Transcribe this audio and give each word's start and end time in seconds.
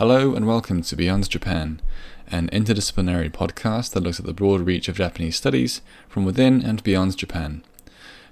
Hello 0.00 0.34
and 0.34 0.46
welcome 0.46 0.80
to 0.80 0.96
Beyond 0.96 1.28
Japan, 1.28 1.78
an 2.26 2.48
interdisciplinary 2.54 3.30
podcast 3.30 3.92
that 3.92 4.02
looks 4.02 4.18
at 4.18 4.24
the 4.24 4.32
broad 4.32 4.62
reach 4.62 4.88
of 4.88 4.96
Japanese 4.96 5.36
studies 5.36 5.82
from 6.08 6.24
within 6.24 6.62
and 6.62 6.82
beyond 6.82 7.18
Japan. 7.18 7.62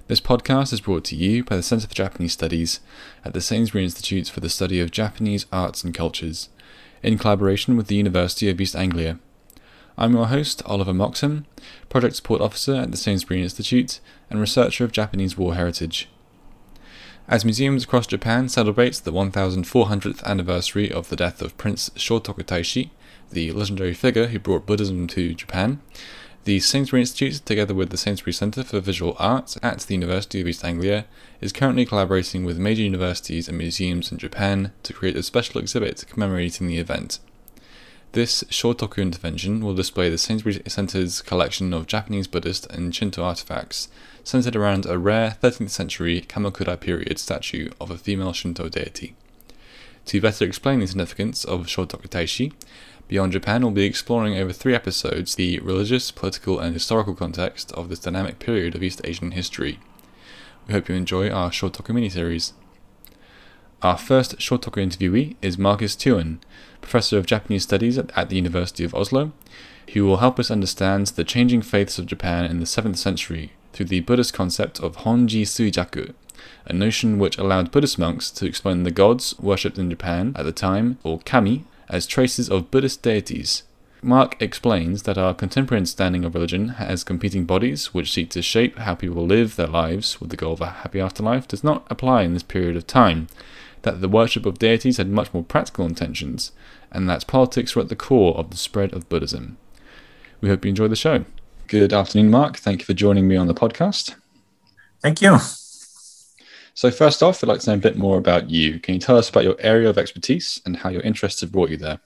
This 0.07 0.19
podcast 0.19 0.73
is 0.73 0.81
brought 0.81 1.03
to 1.03 1.15
you 1.15 1.43
by 1.43 1.55
the 1.55 1.61
Centre 1.61 1.87
for 1.87 1.93
Japanese 1.93 2.33
Studies 2.33 2.79
at 3.23 3.33
the 3.33 3.39
Sainsbury 3.39 3.83
Institute 3.83 4.29
for 4.29 4.39
the 4.39 4.49
Study 4.49 4.79
of 4.79 4.89
Japanese 4.89 5.45
Arts 5.51 5.83
and 5.83 5.93
Cultures, 5.93 6.49
in 7.03 7.19
collaboration 7.19 7.77
with 7.77 7.85
the 7.85 7.97
University 7.97 8.49
of 8.49 8.59
East 8.59 8.75
Anglia. 8.75 9.19
I'm 9.95 10.15
your 10.15 10.25
host, 10.25 10.63
Oliver 10.65 10.91
Moxham, 10.91 11.45
Project 11.87 12.15
Support 12.15 12.41
Officer 12.41 12.77
at 12.77 12.89
the 12.89 12.97
Sainsbury 12.97 13.43
Institute 13.43 13.99
and 14.31 14.41
researcher 14.41 14.85
of 14.85 14.91
Japanese 14.91 15.37
war 15.37 15.53
heritage. 15.53 16.09
As 17.29 17.45
museums 17.45 17.83
across 17.83 18.07
Japan 18.07 18.49
celebrate 18.49 18.95
the 18.95 19.13
1400th 19.13 20.23
anniversary 20.23 20.91
of 20.91 21.09
the 21.09 21.15
death 21.15 21.43
of 21.43 21.55
Prince 21.59 21.91
Shotoku 21.91 22.43
Taishi, 22.43 22.89
the 23.31 23.51
legendary 23.51 23.93
figure 23.93 24.25
who 24.25 24.39
brought 24.39 24.65
Buddhism 24.65 25.05
to 25.09 25.35
Japan, 25.35 25.79
the 26.45 26.59
Sainsbury 26.59 27.03
Institute, 27.03 27.45
together 27.45 27.75
with 27.75 27.91
the 27.91 27.97
Sainsbury 27.97 28.33
Centre 28.33 28.63
for 28.63 28.79
Visual 28.79 29.15
Arts 29.19 29.59
at 29.61 29.81
the 29.81 29.93
University 29.93 30.41
of 30.41 30.47
East 30.47 30.65
Anglia, 30.65 31.05
is 31.39 31.53
currently 31.53 31.85
collaborating 31.85 32.45
with 32.45 32.57
major 32.57 32.81
universities 32.81 33.47
and 33.47 33.59
museums 33.59 34.11
in 34.11 34.17
Japan 34.17 34.71
to 34.81 34.91
create 34.91 35.15
a 35.15 35.21
special 35.21 35.61
exhibit 35.61 36.05
commemorating 36.09 36.65
the 36.65 36.79
event. 36.79 37.19
This 38.13 38.43
Shotoku 38.45 39.03
intervention 39.03 39.63
will 39.63 39.75
display 39.75 40.09
the 40.09 40.17
Sainsbury 40.17 40.63
Centre's 40.65 41.21
collection 41.21 41.75
of 41.75 41.85
Japanese 41.85 42.25
Buddhist 42.25 42.65
and 42.71 42.95
Shinto 42.95 43.23
artifacts 43.23 43.87
centered 44.23 44.55
around 44.55 44.85
a 44.85 44.97
rare 44.97 45.37
13th 45.41 45.69
century 45.69 46.21
Kamakura 46.21 46.79
period 46.79 47.19
statue 47.19 47.69
of 47.79 47.91
a 47.91 47.97
female 47.97 48.33
Shinto 48.33 48.69
deity. 48.69 49.15
To 50.05 50.21
better 50.21 50.45
explain 50.45 50.79
the 50.79 50.87
significance 50.87 51.45
of 51.45 51.67
Shotoku 51.67 52.07
Taishi, 52.07 52.53
Beyond 53.09 53.31
Japan 53.31 53.63
will 53.63 53.71
be 53.71 53.85
exploring 53.85 54.37
over 54.37 54.53
three 54.53 54.75
episodes 54.75 55.33
the 55.33 55.57
religious, 55.61 56.11
political, 56.11 56.59
and 56.59 56.75
historical 56.75 57.15
context 57.15 57.71
of 57.71 57.89
this 57.89 57.97
dynamic 57.97 58.37
period 58.37 58.75
of 58.75 58.83
East 58.83 59.01
Asian 59.03 59.31
history. 59.31 59.79
We 60.67 60.75
hope 60.75 60.87
you 60.87 60.93
enjoy 60.93 61.31
our 61.31 61.49
Shotoku 61.49 61.87
miniseries. 61.87 62.53
Our 63.81 63.97
first 63.97 64.37
Shotoku 64.37 64.77
interviewee 64.77 65.37
is 65.41 65.57
Mark 65.57 65.79
Teeuwen, 65.79 66.37
Professor 66.81 67.17
of 67.17 67.25
Japanese 67.25 67.63
Studies 67.63 67.97
at 67.97 68.29
the 68.29 68.35
University 68.35 68.83
of 68.83 68.93
Oslo, 68.93 69.31
who 69.93 70.05
will 70.05 70.17
help 70.17 70.37
us 70.37 70.51
understand 70.51 71.07
the 71.07 71.23
changing 71.23 71.63
faiths 71.63 71.97
of 71.97 72.05
Japan 72.05 72.45
in 72.45 72.59
the 72.59 72.65
7th 72.65 72.97
century 72.97 73.53
through 73.79 73.85
the 73.85 74.01
Buddhist 74.01 74.33
concept 74.33 74.81
of 74.81 74.97
Honji 74.97 75.43
Suijaku, 75.43 76.13
a 76.65 76.73
notion 76.73 77.17
which 77.17 77.37
allowed 77.37 77.71
Buddhist 77.71 77.97
monks 77.97 78.29
to 78.31 78.45
explain 78.45 78.83
the 78.83 78.91
gods 78.91 79.39
worshipped 79.39 79.77
in 79.77 79.89
Japan 79.89 80.33
at 80.35 80.43
the 80.43 80.51
time, 80.51 80.97
or 81.01 81.19
kami, 81.19 81.63
as 81.87 82.05
traces 82.05 82.49
of 82.49 82.71
Buddhist 82.71 83.01
deities. 83.01 83.63
Mark 84.01 84.35
explains 84.41 85.03
that 85.03 85.17
our 85.17 85.33
contemporary 85.33 85.79
understanding 85.79 86.25
of 86.25 86.35
religion 86.35 86.75
as 86.77 87.05
competing 87.05 87.45
bodies 87.45 87.93
which 87.93 88.11
seek 88.11 88.29
to 88.31 88.41
shape 88.41 88.77
how 88.79 88.95
people 88.95 89.25
live 89.25 89.55
their 89.55 89.67
lives 89.67 90.19
with 90.19 90.29
the 90.29 90.35
goal 90.35 90.51
of 90.51 90.59
a 90.59 90.71
happy 90.81 90.99
afterlife 90.99 91.47
does 91.47 91.63
not 91.63 91.87
apply 91.89 92.23
in 92.23 92.33
this 92.33 92.43
period 92.43 92.75
of 92.75 92.85
time, 92.85 93.27
that 93.83 94.01
the 94.01 94.09
worship 94.09 94.45
of 94.45 94.59
deities 94.59 94.97
had 94.97 95.07
much 95.07 95.33
more 95.33 95.43
practical 95.43 95.85
intentions, 95.85 96.51
and 96.91 97.09
that 97.09 97.27
politics 97.27 97.77
were 97.77 97.83
at 97.83 97.87
the 97.87 97.95
core 97.95 98.35
of 98.35 98.49
the 98.49 98.57
spread 98.57 98.91
of 98.91 99.07
Buddhism. 99.07 99.57
We 100.41 100.49
hope 100.49 100.65
you 100.65 100.69
enjoy 100.69 100.89
the 100.89 100.97
show. 100.97 101.23
Good 101.69 101.93
afternoon, 101.93 102.31
Mark. 102.31 102.57
Thank 102.57 102.79
you 102.79 102.85
for 102.85 102.95
joining 102.95 103.27
me 103.27 103.35
on 103.35 103.45
the 103.45 103.53
podcast. 103.53 104.15
Thank 105.03 105.21
you. 105.21 105.37
So, 106.73 106.89
first 106.89 107.21
off, 107.21 107.43
I'd 107.43 107.47
like 107.47 107.59
to 107.59 107.69
know 107.69 107.75
a 107.75 107.77
bit 107.77 107.95
more 107.95 108.17
about 108.17 108.49
you. 108.49 108.79
Can 108.79 108.95
you 108.95 108.99
tell 108.99 109.19
us 109.19 109.29
about 109.29 109.43
your 109.43 109.55
area 109.59 109.87
of 109.87 109.99
expertise 109.99 110.59
and 110.65 110.77
how 110.77 110.89
your 110.89 111.03
interests 111.03 111.41
have 111.41 111.51
brought 111.51 111.69
you 111.69 111.77
there? 111.77 111.99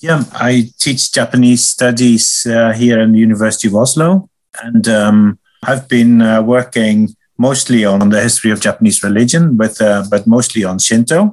Yeah, 0.00 0.24
I 0.32 0.72
teach 0.80 1.12
Japanese 1.12 1.68
studies 1.68 2.48
uh, 2.50 2.72
here 2.72 2.98
in 2.98 3.12
the 3.12 3.20
University 3.20 3.68
of 3.68 3.76
Oslo, 3.76 4.28
and 4.60 4.88
um, 4.88 5.38
I've 5.62 5.86
been 5.86 6.20
uh, 6.20 6.42
working 6.42 7.14
mostly 7.38 7.84
on 7.84 8.08
the 8.08 8.20
history 8.20 8.50
of 8.50 8.60
Japanese 8.60 9.04
religion, 9.04 9.56
but 9.56 9.80
uh, 9.80 10.02
but 10.10 10.26
mostly 10.26 10.64
on 10.64 10.80
Shinto. 10.80 11.32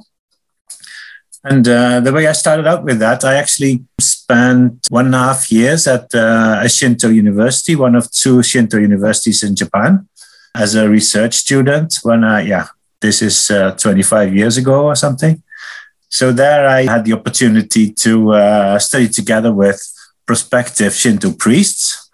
And 1.43 1.67
uh, 1.67 1.99
the 1.99 2.13
way 2.13 2.27
I 2.27 2.31
started 2.31 2.65
out 2.67 2.83
with 2.83 2.99
that, 2.99 3.25
I 3.25 3.35
actually 3.35 3.83
spent 3.99 4.87
one 4.89 5.07
and 5.07 5.15
a 5.15 5.19
half 5.19 5.51
years 5.51 5.87
at 5.87 6.13
uh, 6.15 6.59
a 6.61 6.69
Shinto 6.69 7.09
university, 7.09 7.75
one 7.75 7.95
of 7.95 8.09
two 8.11 8.41
Shinto 8.41 8.77
universities 8.77 9.43
in 9.43 9.55
Japan 9.55 10.07
as 10.55 10.75
a 10.75 10.87
research 10.87 11.33
student 11.33 11.99
when 12.03 12.23
I, 12.23 12.41
yeah, 12.41 12.67
this 13.01 13.21
is 13.21 13.51
uh, 13.51 13.71
25 13.71 14.33
years 14.33 14.57
ago 14.57 14.85
or 14.85 14.95
something. 14.95 15.43
So 16.09 16.31
there 16.31 16.67
I 16.67 16.83
had 16.83 17.05
the 17.05 17.13
opportunity 17.13 17.91
to 17.91 18.33
uh, 18.33 18.79
study 18.79 19.09
together 19.09 19.51
with 19.51 19.81
prospective 20.25 20.93
Shinto 20.93 21.33
priests. 21.33 22.09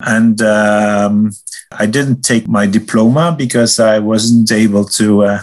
And 0.00 0.42
um, 0.42 1.30
I 1.72 1.86
didn't 1.86 2.22
take 2.22 2.48
my 2.48 2.66
diploma 2.66 3.34
because 3.36 3.80
I 3.80 4.00
wasn't 4.00 4.50
able 4.52 4.84
to 4.86 5.24
uh, 5.24 5.42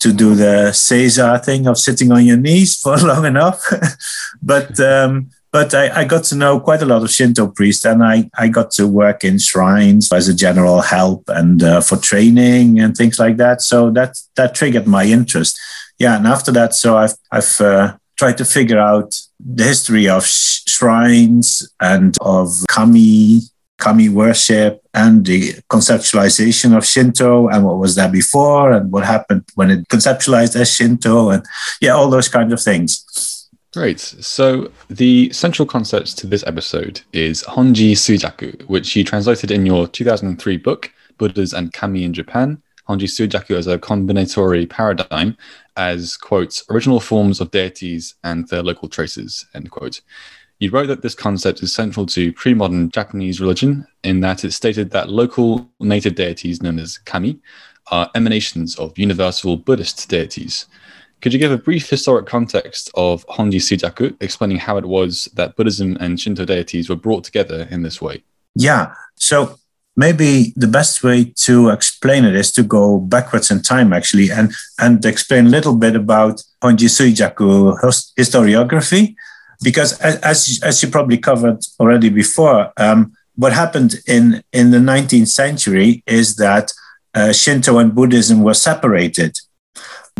to 0.00 0.12
do 0.12 0.34
the 0.34 0.70
Seiza 0.72 1.44
thing 1.44 1.66
of 1.66 1.78
sitting 1.78 2.12
on 2.12 2.24
your 2.24 2.36
knees 2.36 2.76
for 2.76 2.96
long 3.10 3.24
enough. 3.24 3.62
but 4.42 4.78
um, 4.80 5.30
but 5.50 5.74
I, 5.74 6.00
I, 6.00 6.04
got 6.04 6.24
to 6.24 6.36
know 6.36 6.60
quite 6.60 6.82
a 6.82 6.86
lot 6.86 7.02
of 7.02 7.10
Shinto 7.10 7.48
priests, 7.48 7.86
and 7.86 8.04
I, 8.04 8.30
I 8.36 8.48
got 8.48 8.70
to 8.72 8.86
work 8.86 9.24
in 9.24 9.38
shrines 9.38 10.12
as 10.12 10.28
a 10.28 10.34
general 10.34 10.82
help 10.82 11.24
and 11.28 11.62
uh, 11.62 11.80
for 11.80 11.96
training 11.96 12.80
and 12.80 12.94
things 12.94 13.18
like 13.18 13.38
that. 13.38 13.62
So 13.62 13.90
that 13.92 14.18
that 14.36 14.54
triggered 14.54 14.86
my 14.86 15.04
interest. 15.04 15.58
Yeah, 15.98 16.16
and 16.16 16.26
after 16.26 16.52
that, 16.52 16.74
so 16.74 16.98
I've 16.98 17.14
I've 17.32 17.60
uh, 17.60 17.96
tried 18.16 18.36
to 18.38 18.44
figure 18.44 18.78
out 18.78 19.18
the 19.40 19.64
history 19.64 20.08
of 20.08 20.26
sh- 20.26 20.60
shrines 20.66 21.66
and 21.80 22.16
of 22.20 22.52
kami 22.68 23.40
kami 23.78 24.08
worship 24.08 24.82
and 24.92 25.24
the 25.24 25.54
conceptualization 25.70 26.76
of 26.76 26.84
Shinto 26.84 27.48
and 27.48 27.64
what 27.64 27.78
was 27.78 27.94
there 27.94 28.08
before 28.08 28.72
and 28.72 28.92
what 28.92 29.04
happened 29.04 29.44
when 29.54 29.70
it 29.70 29.88
conceptualized 29.88 30.56
as 30.56 30.74
Shinto 30.74 31.30
and 31.30 31.44
yeah, 31.80 31.92
all 31.92 32.10
those 32.10 32.28
kinds 32.28 32.52
of 32.52 32.60
things. 32.60 33.48
Great. 33.72 34.00
So 34.00 34.72
the 34.88 35.30
central 35.32 35.66
concept 35.66 36.18
to 36.18 36.26
this 36.26 36.44
episode 36.46 37.02
is 37.12 37.44
Honji 37.44 37.92
Suijaku, 37.92 38.62
which 38.62 38.96
you 38.96 39.04
translated 39.04 39.50
in 39.50 39.66
your 39.66 39.86
2003 39.86 40.56
book, 40.56 40.90
Buddhas 41.18 41.52
and 41.52 41.72
Kami 41.72 42.04
in 42.04 42.12
Japan. 42.12 42.62
Honji 42.88 43.04
Suijaku 43.04 43.54
as 43.56 43.66
a 43.66 43.78
combinatory 43.78 44.68
paradigm 44.68 45.36
as, 45.76 46.16
quotes, 46.16 46.64
original 46.70 46.98
forms 46.98 47.40
of 47.40 47.50
deities 47.50 48.14
and 48.24 48.48
their 48.48 48.62
local 48.62 48.88
traces, 48.88 49.46
end 49.54 49.70
quote. 49.70 50.00
You 50.60 50.70
wrote 50.70 50.86
that 50.88 51.02
this 51.02 51.14
concept 51.14 51.62
is 51.62 51.72
central 51.72 52.04
to 52.06 52.32
pre 52.32 52.52
modern 52.52 52.90
Japanese 52.90 53.40
religion 53.40 53.86
in 54.02 54.20
that 54.20 54.44
it 54.44 54.52
stated 54.52 54.90
that 54.90 55.08
local 55.08 55.70
native 55.78 56.16
deities 56.16 56.62
known 56.62 56.78
as 56.78 56.98
kami 56.98 57.38
are 57.90 58.10
emanations 58.14 58.76
of 58.76 58.98
universal 58.98 59.56
Buddhist 59.56 60.08
deities. 60.08 60.66
Could 61.20 61.32
you 61.32 61.38
give 61.38 61.52
a 61.52 61.58
brief 61.58 61.88
historic 61.88 62.26
context 62.26 62.90
of 62.94 63.26
Honji 63.26 63.60
Suijaku, 63.60 64.16
explaining 64.20 64.58
how 64.58 64.76
it 64.76 64.84
was 64.84 65.28
that 65.34 65.56
Buddhism 65.56 65.96
and 66.00 66.20
Shinto 66.20 66.44
deities 66.44 66.88
were 66.88 66.96
brought 66.96 67.24
together 67.24 67.66
in 67.70 67.82
this 67.82 68.00
way? 68.00 68.22
Yeah. 68.54 68.94
So 69.16 69.58
maybe 69.96 70.52
the 70.54 70.68
best 70.68 71.02
way 71.02 71.32
to 71.34 71.70
explain 71.70 72.24
it 72.24 72.36
is 72.36 72.52
to 72.52 72.62
go 72.62 73.00
backwards 73.00 73.50
in 73.50 73.62
time, 73.62 73.92
actually, 73.92 74.30
and, 74.30 74.52
and 74.78 75.04
explain 75.04 75.46
a 75.46 75.50
little 75.50 75.74
bit 75.74 75.96
about 75.96 76.40
Honji 76.62 76.88
Suijaku 76.88 77.76
historiography. 78.16 79.16
Because 79.62 79.98
as, 80.00 80.60
as 80.62 80.82
you 80.82 80.88
probably 80.88 81.18
covered 81.18 81.58
already 81.80 82.10
before, 82.10 82.72
um, 82.76 83.12
what 83.34 83.52
happened 83.52 83.96
in, 84.06 84.42
in 84.52 84.70
the 84.70 84.78
19th 84.78 85.28
century 85.28 86.02
is 86.06 86.36
that 86.36 86.72
uh, 87.14 87.32
Shinto 87.32 87.78
and 87.78 87.94
Buddhism 87.94 88.42
were 88.42 88.54
separated 88.54 89.38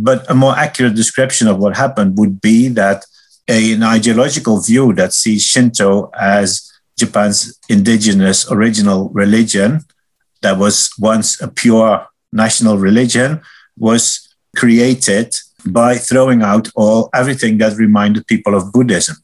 but 0.00 0.28
a 0.30 0.34
more 0.34 0.56
accurate 0.56 0.94
description 0.94 1.48
of 1.48 1.58
what 1.58 1.76
happened 1.76 2.16
would 2.18 2.40
be 2.40 2.68
that 2.68 3.04
a, 3.48 3.72
an 3.72 3.82
ideological 3.82 4.60
view 4.60 4.92
that 4.94 5.12
sees 5.12 5.42
Shinto 5.42 6.10
as 6.18 6.70
Japan's 6.98 7.58
indigenous 7.68 8.50
original 8.50 9.08
religion, 9.10 9.80
that 10.42 10.58
was 10.58 10.90
once 10.98 11.40
a 11.40 11.48
pure 11.48 12.06
national 12.32 12.78
religion, 12.78 13.40
was 13.76 14.34
created 14.56 15.34
by 15.66 15.96
throwing 15.96 16.42
out 16.42 16.68
all 16.74 17.10
everything 17.14 17.58
that 17.58 17.76
reminded 17.76 18.26
people 18.26 18.54
of 18.54 18.72
Buddhism. 18.72 19.16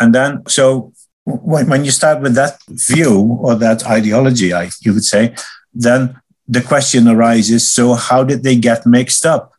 And 0.00 0.14
then, 0.14 0.42
so 0.48 0.92
when, 1.24 1.68
when 1.68 1.84
you 1.84 1.90
start 1.90 2.20
with 2.22 2.34
that 2.34 2.58
view 2.68 3.38
or 3.40 3.54
that 3.56 3.86
ideology, 3.86 4.52
I, 4.52 4.70
you 4.80 4.94
would 4.94 5.04
say, 5.04 5.34
then 5.72 6.20
the 6.48 6.60
question 6.60 7.06
arises 7.06 7.70
so 7.70 7.94
how 7.94 8.24
did 8.24 8.42
they 8.42 8.56
get 8.56 8.86
mixed 8.86 9.24
up? 9.24 9.52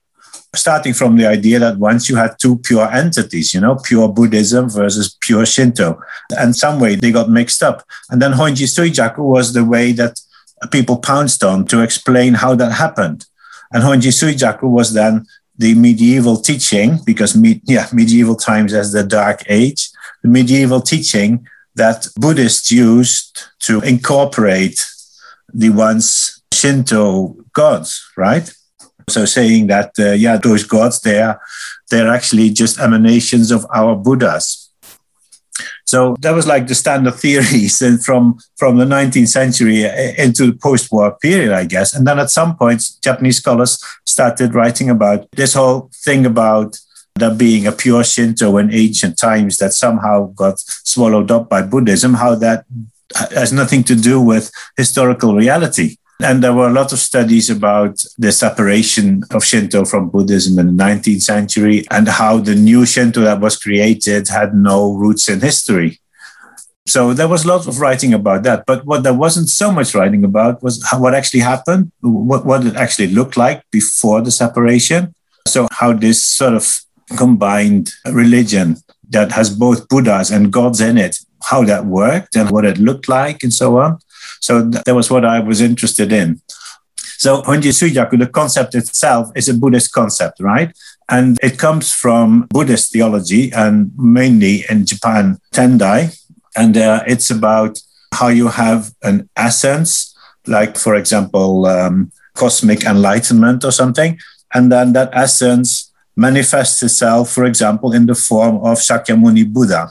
Starting 0.54 0.94
from 0.94 1.16
the 1.16 1.26
idea 1.26 1.60
that 1.60 1.78
once 1.78 2.10
you 2.10 2.18
had 2.18 2.36
two 2.38 2.58
pure 2.58 2.92
entities 2.92 3.54
you 3.54 3.62
know 3.62 3.78
pure 3.78 4.10
buddhism 4.10 4.70
versus 4.70 5.18
pure 5.22 5.46
shinto 5.46 5.98
and 6.38 6.54
some 6.54 6.78
way 6.82 6.96
they 6.96 7.12
got 7.12 7.30
mixed 7.30 7.64
up. 7.64 7.84
And 8.10 8.22
then 8.22 8.34
honji 8.34 8.68
suijaku 8.68 9.20
was 9.20 9.54
the 9.54 9.64
way 9.64 9.94
that 9.94 10.20
people 10.70 10.98
pounced 10.98 11.42
on 11.46 11.66
to 11.68 11.82
explain 11.82 12.34
how 12.34 12.56
that 12.56 12.74
happened. 12.74 13.26
And 13.72 13.84
honji 13.84 14.12
suijaku 14.12 14.64
was 14.64 14.94
then 14.94 15.26
the 15.58 15.76
medieval 15.76 16.38
teaching, 16.38 17.00
because 17.06 17.36
me, 17.36 17.62
yeah, 17.66 17.88
medieval 17.94 18.36
times 18.36 18.74
as 18.74 18.92
the 18.92 19.04
dark 19.04 19.44
age, 19.48 19.90
the 20.24 20.30
medieval 20.30 20.82
teaching 20.82 21.48
that 21.76 22.08
Buddhists 22.18 22.72
used 22.72 23.48
to 23.60 23.82
incorporate 23.82 24.86
the 25.54 25.70
once 25.70 26.42
Shinto 26.54 27.36
gods, 27.54 28.12
right? 28.18 28.52
So 29.10 29.26
saying 29.26 29.68
that 29.68 29.92
uh, 30.00 30.12
yeah, 30.12 30.38
those 30.38 30.64
gods 30.64 31.02
they 31.02 31.22
are 31.22 31.42
they're 31.90 32.10
actually 32.10 32.50
just 32.52 32.80
emanations 32.80 33.52
of 33.52 33.66
our 33.74 33.96
Buddhas. 33.96 34.70
So 35.86 36.16
that 36.22 36.32
was 36.32 36.48
like 36.48 36.68
the 36.68 36.76
standard 36.76 37.16
theories 37.16 37.82
and 37.88 38.04
from 38.04 38.40
from 38.58 38.78
the 38.78 38.86
19th 38.86 39.28
century 39.28 39.84
into 40.18 40.48
the 40.48 40.58
post-war 40.58 41.18
period, 41.22 41.52
I 41.52 41.66
guess. 41.66 41.94
And 41.94 42.08
then 42.08 42.20
at 42.20 42.30
some 42.30 42.56
point, 42.56 42.82
Japanese 43.04 43.38
scholars 43.38 43.84
started 44.12 44.54
writing 44.54 44.90
about 44.90 45.30
this 45.32 45.54
whole 45.54 45.90
thing 46.06 46.26
about 46.26 46.78
there 47.16 47.34
being 47.34 47.68
a 47.68 47.72
pure 47.72 48.04
Shinto 48.04 48.58
in 48.58 48.74
ancient 48.74 49.18
times 49.18 49.58
that 49.58 49.74
somehow 49.74 50.28
got 50.28 50.60
swallowed 50.60 51.32
up 51.32 51.50
by 51.50 51.62
Buddhism, 51.62 52.16
how 52.16 52.36
that 52.36 52.66
has 53.32 53.52
nothing 53.52 53.84
to 53.84 53.96
do 53.96 54.22
with 54.22 54.52
historical 54.78 55.36
reality. 55.36 55.98
And 56.24 56.44
there 56.44 56.54
were 56.54 56.68
a 56.68 56.74
lot 56.74 56.94
of 56.94 57.00
studies 57.00 57.50
about 57.50 58.04
the 58.18 58.32
separation 58.32 59.24
of 59.32 59.44
Shinto 59.44 59.86
from 59.86 60.10
Buddhism 60.10 60.60
in 60.60 60.76
the 60.78 60.84
19th 60.84 61.22
century 61.22 61.86
and 61.90 62.08
how 62.08 62.38
the 62.38 62.56
new 62.56 62.86
Shinto 62.86 63.22
that 63.22 63.40
was 63.40 63.58
created 63.58 64.28
had 64.28 64.54
no 64.54 64.94
roots 64.94 65.30
in 65.30 65.42
history. 65.42 66.01
So 66.88 67.14
there 67.14 67.28
was 67.28 67.46
a 67.46 67.48
lot 67.48 67.68
of 67.68 67.80
writing 67.80 68.14
about 68.14 68.44
that. 68.44 68.66
But 68.66 68.86
what 68.86 69.04
there 69.04 69.14
wasn't 69.14 69.50
so 69.50 69.72
much 69.72 69.94
writing 69.94 70.24
about 70.24 70.64
was 70.64 70.84
what 70.98 71.14
actually 71.14 71.42
happened, 71.42 71.92
what, 72.02 72.46
what 72.46 72.66
it 72.66 72.76
actually 72.76 73.08
looked 73.08 73.38
like 73.38 73.64
before 73.72 74.22
the 74.22 74.32
separation. 74.32 75.14
So, 75.48 75.68
how 75.72 75.94
this 75.94 76.24
sort 76.24 76.54
of 76.54 76.82
combined 77.18 77.92
religion 78.12 78.78
that 79.10 79.32
has 79.34 79.50
both 79.50 79.88
Buddhas 79.90 80.32
and 80.32 80.52
gods 80.52 80.82
in 80.82 80.98
it, 80.98 81.18
how 81.44 81.64
that 81.66 81.86
worked 81.86 82.36
and 82.36 82.50
what 82.50 82.66
it 82.66 82.78
looked 82.78 83.08
like 83.10 83.44
and 83.44 83.54
so 83.54 83.80
on. 83.80 84.00
So 84.40 84.62
that 84.62 84.96
was 84.96 85.12
what 85.12 85.26
I 85.26 85.40
was 85.40 85.62
interested 85.62 86.12
in. 86.12 86.42
So 87.18 87.44
Honji 87.44 87.72
Suijaku, 87.72 88.18
the 88.18 88.28
concept 88.28 88.74
itself 88.74 89.30
is 89.36 89.48
a 89.48 89.54
Buddhist 89.54 89.92
concept, 89.92 90.40
right? 90.40 90.76
And 91.10 91.38
it 91.44 91.60
comes 91.60 91.92
from 91.92 92.48
Buddhist 92.50 92.94
theology 92.94 93.52
and 93.52 93.92
mainly 93.98 94.66
in 94.70 94.86
Japan, 94.86 95.40
Tendai. 95.54 96.18
And 96.56 96.78
uh, 96.78 97.04
it's 97.08 97.30
about 97.30 97.80
how 98.14 98.28
you 98.28 98.50
have 98.50 98.94
an 99.04 99.30
essence, 99.36 100.16
like, 100.48 100.78
for 100.78 100.96
example, 100.96 101.66
um, 101.66 102.12
cosmic 102.36 102.84
enlightenment 102.84 103.64
or 103.64 103.72
something. 103.72 104.20
And 104.54 104.72
then 104.72 104.94
that 104.94 105.10
essence 105.14 105.92
manifests 106.16 106.84
itself, 106.84 107.32
for 107.32 107.46
example, 107.46 107.94
in 107.94 108.06
the 108.06 108.16
form 108.16 108.58
of 108.58 108.80
Shakyamuni 108.80 109.52
Buddha. 109.52 109.90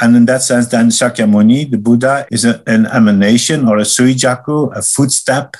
And 0.00 0.16
in 0.16 0.26
that 0.26 0.42
sense, 0.42 0.68
then 0.68 0.88
Shakyamuni, 0.88 1.70
the 1.70 1.78
Buddha, 1.78 2.26
is 2.30 2.44
a, 2.44 2.62
an 2.66 2.86
emanation 2.86 3.68
or 3.68 3.78
a 3.78 3.82
suijaku, 3.82 4.76
a 4.76 4.82
footstep, 4.82 5.56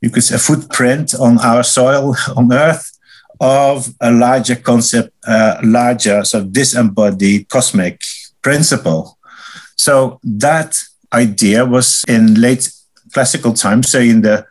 you 0.00 0.10
could 0.10 0.22
say 0.22 0.36
a 0.36 0.38
footprint 0.38 1.14
on 1.14 1.38
our 1.38 1.62
soil 1.62 2.14
on 2.36 2.52
earth 2.52 2.98
of 3.40 3.94
a 4.00 4.10
larger 4.10 4.56
concept, 4.56 5.10
uh, 5.26 5.60
larger 5.62 6.24
sort 6.24 6.44
of 6.44 6.52
disembodied 6.52 7.48
cosmic 7.48 8.00
principle. 8.42 9.17
So 9.78 10.20
that 10.22 10.76
idea 11.12 11.64
was 11.64 12.04
in 12.08 12.40
late 12.40 12.70
classical 13.12 13.54
times, 13.54 13.90
so 13.90 14.00
in 14.00 14.22
the 14.22 14.46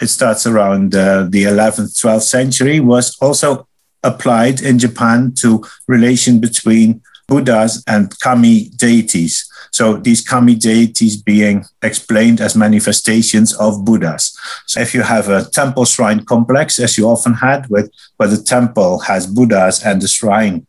it 0.00 0.08
starts 0.08 0.46
around 0.46 0.94
uh, 0.94 1.28
the 1.28 1.44
11th, 1.44 2.00
12th 2.00 2.22
century, 2.22 2.80
was 2.80 3.16
also 3.20 3.68
applied 4.02 4.60
in 4.60 4.78
Japan 4.78 5.32
to 5.36 5.64
relation 5.86 6.40
between 6.40 7.02
Buddhas 7.28 7.84
and 7.86 8.18
kami 8.18 8.70
deities. 8.76 9.48
So 9.70 9.96
these 9.96 10.20
kami 10.20 10.56
deities 10.56 11.22
being 11.22 11.64
explained 11.82 12.40
as 12.40 12.56
manifestations 12.56 13.54
of 13.54 13.84
Buddhas. 13.84 14.36
So 14.66 14.80
if 14.80 14.92
you 14.92 15.02
have 15.02 15.28
a 15.28 15.44
temple 15.44 15.84
shrine 15.84 16.24
complex, 16.24 16.80
as 16.80 16.98
you 16.98 17.06
often 17.06 17.34
had, 17.34 17.68
with 17.68 17.90
where 18.16 18.28
the 18.28 18.42
temple 18.42 18.98
has 19.00 19.26
Buddhas 19.26 19.84
and 19.84 20.02
the 20.02 20.08
shrine 20.08 20.66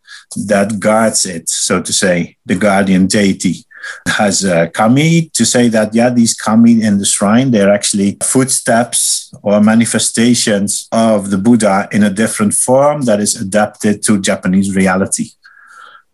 that 0.48 0.80
guards 0.80 1.26
it, 1.26 1.50
so 1.50 1.82
to 1.82 1.92
say, 1.92 2.38
the 2.46 2.56
guardian 2.56 3.08
deity 3.08 3.66
has 4.08 4.44
a 4.44 4.70
kami 4.70 5.30
to 5.34 5.46
say 5.46 5.68
that 5.68 5.94
yeah 5.94 6.10
these 6.10 6.34
kami 6.34 6.82
in 6.82 6.98
the 7.00 7.06
shrine 7.06 7.52
they're 7.52 7.74
actually 7.74 8.18
footsteps 8.24 9.34
or 9.42 9.60
manifestations 9.62 10.88
of 10.92 11.30
the 11.30 11.38
buddha 11.38 11.88
in 11.92 12.04
a 12.04 12.10
different 12.10 12.54
form 12.54 13.02
that 13.02 13.20
is 13.20 13.36
adapted 13.40 14.04
to 14.04 14.20
japanese 14.20 14.76
reality 14.76 15.30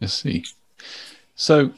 I 0.01 0.05
see. 0.05 0.45
So, 1.35 1.71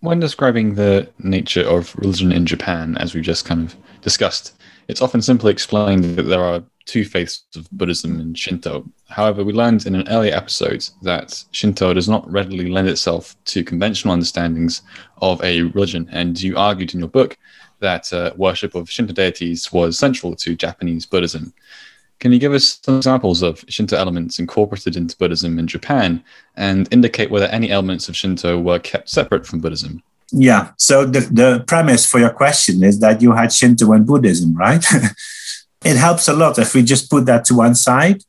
when 0.00 0.20
describing 0.20 0.74
the 0.74 1.08
nature 1.18 1.66
of 1.66 1.94
religion 1.96 2.32
in 2.32 2.46
Japan, 2.46 2.96
as 2.98 3.14
we've 3.14 3.24
just 3.24 3.44
kind 3.44 3.66
of 3.66 3.76
discussed, 4.02 4.54
it's 4.90 5.02
often 5.02 5.22
simply 5.22 5.52
explained 5.52 6.04
that 6.16 6.24
there 6.24 6.42
are 6.42 6.62
two 6.84 7.04
faiths 7.04 7.44
of 7.54 7.70
Buddhism 7.70 8.18
and 8.18 8.36
Shinto. 8.36 8.84
However, 9.08 9.44
we 9.44 9.52
learned 9.52 9.86
in 9.86 9.94
an 9.94 10.08
earlier 10.08 10.34
episode 10.34 10.84
that 11.02 11.44
Shinto 11.52 11.94
does 11.94 12.08
not 12.08 12.28
readily 12.30 12.68
lend 12.68 12.88
itself 12.88 13.36
to 13.44 13.62
conventional 13.62 14.12
understandings 14.12 14.82
of 15.22 15.42
a 15.44 15.62
religion, 15.62 16.08
and 16.10 16.40
you 16.42 16.56
argued 16.56 16.92
in 16.92 17.00
your 17.00 17.08
book 17.08 17.38
that 17.78 18.12
uh, 18.12 18.32
worship 18.36 18.74
of 18.74 18.90
Shinto 18.90 19.12
deities 19.12 19.72
was 19.72 19.98
central 19.98 20.34
to 20.36 20.56
Japanese 20.56 21.06
Buddhism. 21.06 21.54
Can 22.18 22.32
you 22.32 22.38
give 22.38 22.52
us 22.52 22.80
some 22.82 22.96
examples 22.96 23.42
of 23.42 23.64
Shinto 23.68 23.96
elements 23.96 24.40
incorporated 24.40 24.96
into 24.96 25.16
Buddhism 25.16 25.58
in 25.58 25.66
Japan 25.66 26.22
and 26.56 26.86
indicate 26.92 27.30
whether 27.30 27.46
any 27.46 27.70
elements 27.70 28.08
of 28.08 28.16
Shinto 28.16 28.58
were 28.58 28.78
kept 28.80 29.08
separate 29.08 29.46
from 29.46 29.60
Buddhism? 29.60 30.02
Yeah. 30.32 30.72
So 30.76 31.04
the, 31.04 31.20
the 31.20 31.64
premise 31.66 32.06
for 32.06 32.18
your 32.20 32.30
question 32.30 32.82
is 32.84 33.00
that 33.00 33.20
you 33.20 33.32
had 33.32 33.52
Shinto 33.52 33.92
and 33.92 34.06
Buddhism, 34.06 34.54
right? 34.54 34.84
it 35.84 35.96
helps 35.96 36.28
a 36.28 36.32
lot 36.32 36.58
if 36.58 36.74
we 36.74 36.82
just 36.82 37.10
put 37.10 37.26
that 37.26 37.44
to 37.46 37.54
one 37.54 37.74
side. 37.74 38.22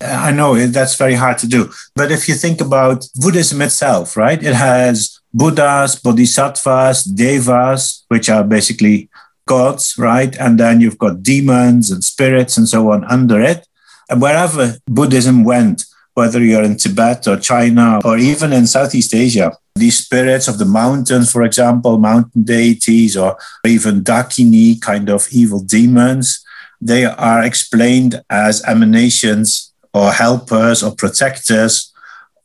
Uh, 0.00 0.06
I 0.06 0.32
know 0.32 0.56
that's 0.66 0.96
very 0.96 1.14
hard 1.14 1.38
to 1.38 1.46
do. 1.46 1.70
But 1.94 2.10
if 2.10 2.28
you 2.28 2.34
think 2.34 2.60
about 2.60 3.06
Buddhism 3.16 3.60
itself, 3.60 4.16
right, 4.16 4.42
it 4.42 4.54
has 4.54 5.20
Buddhas, 5.34 5.96
Bodhisattvas, 5.96 7.04
Devas, 7.04 8.04
which 8.08 8.28
are 8.30 8.44
basically 8.44 9.10
gods, 9.46 9.96
right? 9.98 10.34
And 10.38 10.58
then 10.58 10.80
you've 10.80 10.98
got 10.98 11.22
demons 11.22 11.90
and 11.90 12.02
spirits 12.02 12.56
and 12.56 12.68
so 12.68 12.92
on 12.92 13.04
under 13.04 13.40
it. 13.40 13.66
And 14.08 14.20
wherever 14.20 14.76
Buddhism 14.86 15.44
went, 15.44 15.84
whether 16.14 16.42
you're 16.42 16.62
in 16.62 16.76
Tibet 16.76 17.26
or 17.26 17.38
China 17.38 18.00
or 18.04 18.18
even 18.18 18.52
in 18.52 18.66
Southeast 18.66 19.14
Asia, 19.14 19.52
these 19.74 19.98
spirits 20.04 20.48
of 20.48 20.58
the 20.58 20.64
mountains, 20.64 21.32
for 21.32 21.42
example, 21.42 21.98
mountain 21.98 22.42
deities 22.42 23.16
or 23.16 23.36
even 23.66 24.04
Dakini, 24.04 24.80
kind 24.80 25.08
of 25.08 25.26
evil 25.32 25.60
demons, 25.60 26.44
they 26.80 27.04
are 27.04 27.42
explained 27.42 28.22
as 28.28 28.62
emanations 28.64 29.72
or 29.94 30.12
helpers 30.12 30.82
or 30.82 30.94
protectors 30.94 31.92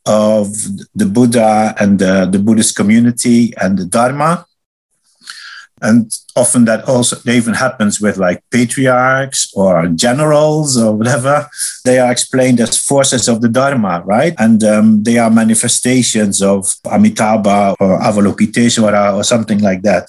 of 0.06 0.48
the 0.94 1.06
Buddha 1.06 1.74
and 1.78 1.98
the, 1.98 2.26
the 2.30 2.38
Buddhist 2.38 2.76
community 2.76 3.52
and 3.60 3.78
the 3.78 3.84
Dharma. 3.84 4.46
And 5.80 6.10
often 6.36 6.64
that 6.66 6.88
also 6.88 7.16
even 7.30 7.54
happens 7.54 8.00
with 8.00 8.16
like 8.16 8.42
patriarchs 8.50 9.52
or 9.54 9.86
generals 9.88 10.76
or 10.76 10.94
whatever. 10.94 11.48
They 11.84 11.98
are 11.98 12.10
explained 12.10 12.60
as 12.60 12.82
forces 12.82 13.28
of 13.28 13.40
the 13.40 13.48
Dharma, 13.48 14.02
right? 14.04 14.34
And 14.38 14.62
um, 14.64 15.02
they 15.02 15.18
are 15.18 15.30
manifestations 15.30 16.42
of 16.42 16.74
Amitabha 16.90 17.76
or 17.80 18.00
Avalokiteshvara 18.00 19.14
or 19.14 19.24
something 19.24 19.60
like 19.60 19.82
that. 19.82 20.08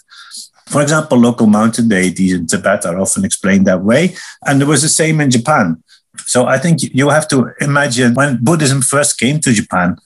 For 0.68 0.82
example, 0.82 1.18
local 1.18 1.48
mountain 1.48 1.88
deities 1.90 2.34
in 2.34 2.46
Tibet 2.46 2.86
are 2.86 3.00
often 3.00 3.26
explained 3.26 3.66
that 3.68 3.82
way. 3.82 4.16
And 4.46 4.62
it 4.62 4.66
was 4.66 4.82
the 4.82 4.90
same 4.90 5.20
in 5.20 5.32
Japan. 5.32 5.84
So 6.26 6.46
I 6.46 6.58
think 6.58 6.82
you 6.94 7.10
have 7.10 7.28
to 7.30 7.52
imagine 7.60 8.14
when 8.14 8.44
Buddhism 8.44 8.82
first 8.82 9.20
came 9.20 9.40
to 9.40 9.52
Japan, 9.52 9.98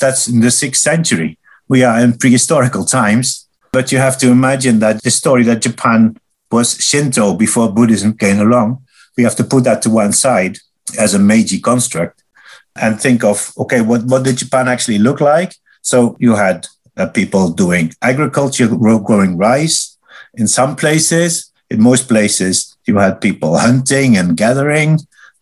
that's 0.00 0.28
in 0.28 0.40
the 0.40 0.50
sixth 0.50 0.80
century. 0.80 1.38
We 1.68 1.82
are 1.82 1.98
in 2.00 2.12
prehistorical 2.12 2.88
times 2.88 3.41
but 3.72 3.90
you 3.90 3.98
have 3.98 4.18
to 4.18 4.30
imagine 4.30 4.78
that 4.80 5.02
the 5.02 5.10
story 5.10 5.42
that 5.44 5.62
Japan 5.62 6.16
was 6.50 6.76
Shinto 6.78 7.34
before 7.34 7.72
Buddhism 7.72 8.16
came 8.16 8.38
along, 8.38 8.84
we 9.16 9.24
have 9.24 9.36
to 9.36 9.44
put 9.44 9.64
that 9.64 9.80
to 9.82 9.90
one 9.90 10.12
side 10.12 10.58
as 10.98 11.14
a 11.14 11.18
Meiji 11.18 11.58
construct 11.58 12.22
and 12.76 13.00
think 13.00 13.24
of, 13.24 13.52
okay, 13.58 13.80
what, 13.80 14.04
what 14.04 14.24
did 14.24 14.36
Japan 14.36 14.68
actually 14.68 14.98
look 14.98 15.20
like? 15.20 15.54
So 15.80 16.16
you 16.20 16.34
had 16.36 16.66
uh, 16.96 17.06
people 17.06 17.50
doing 17.50 17.92
agriculture, 18.02 18.68
growing 18.68 19.36
rice 19.38 19.96
in 20.34 20.46
some 20.46 20.76
places. 20.76 21.50
In 21.70 21.82
most 21.82 22.08
places, 22.08 22.76
you 22.86 22.98
had 22.98 23.22
people 23.22 23.56
hunting 23.56 24.16
and 24.16 24.36
gathering 24.36 25.00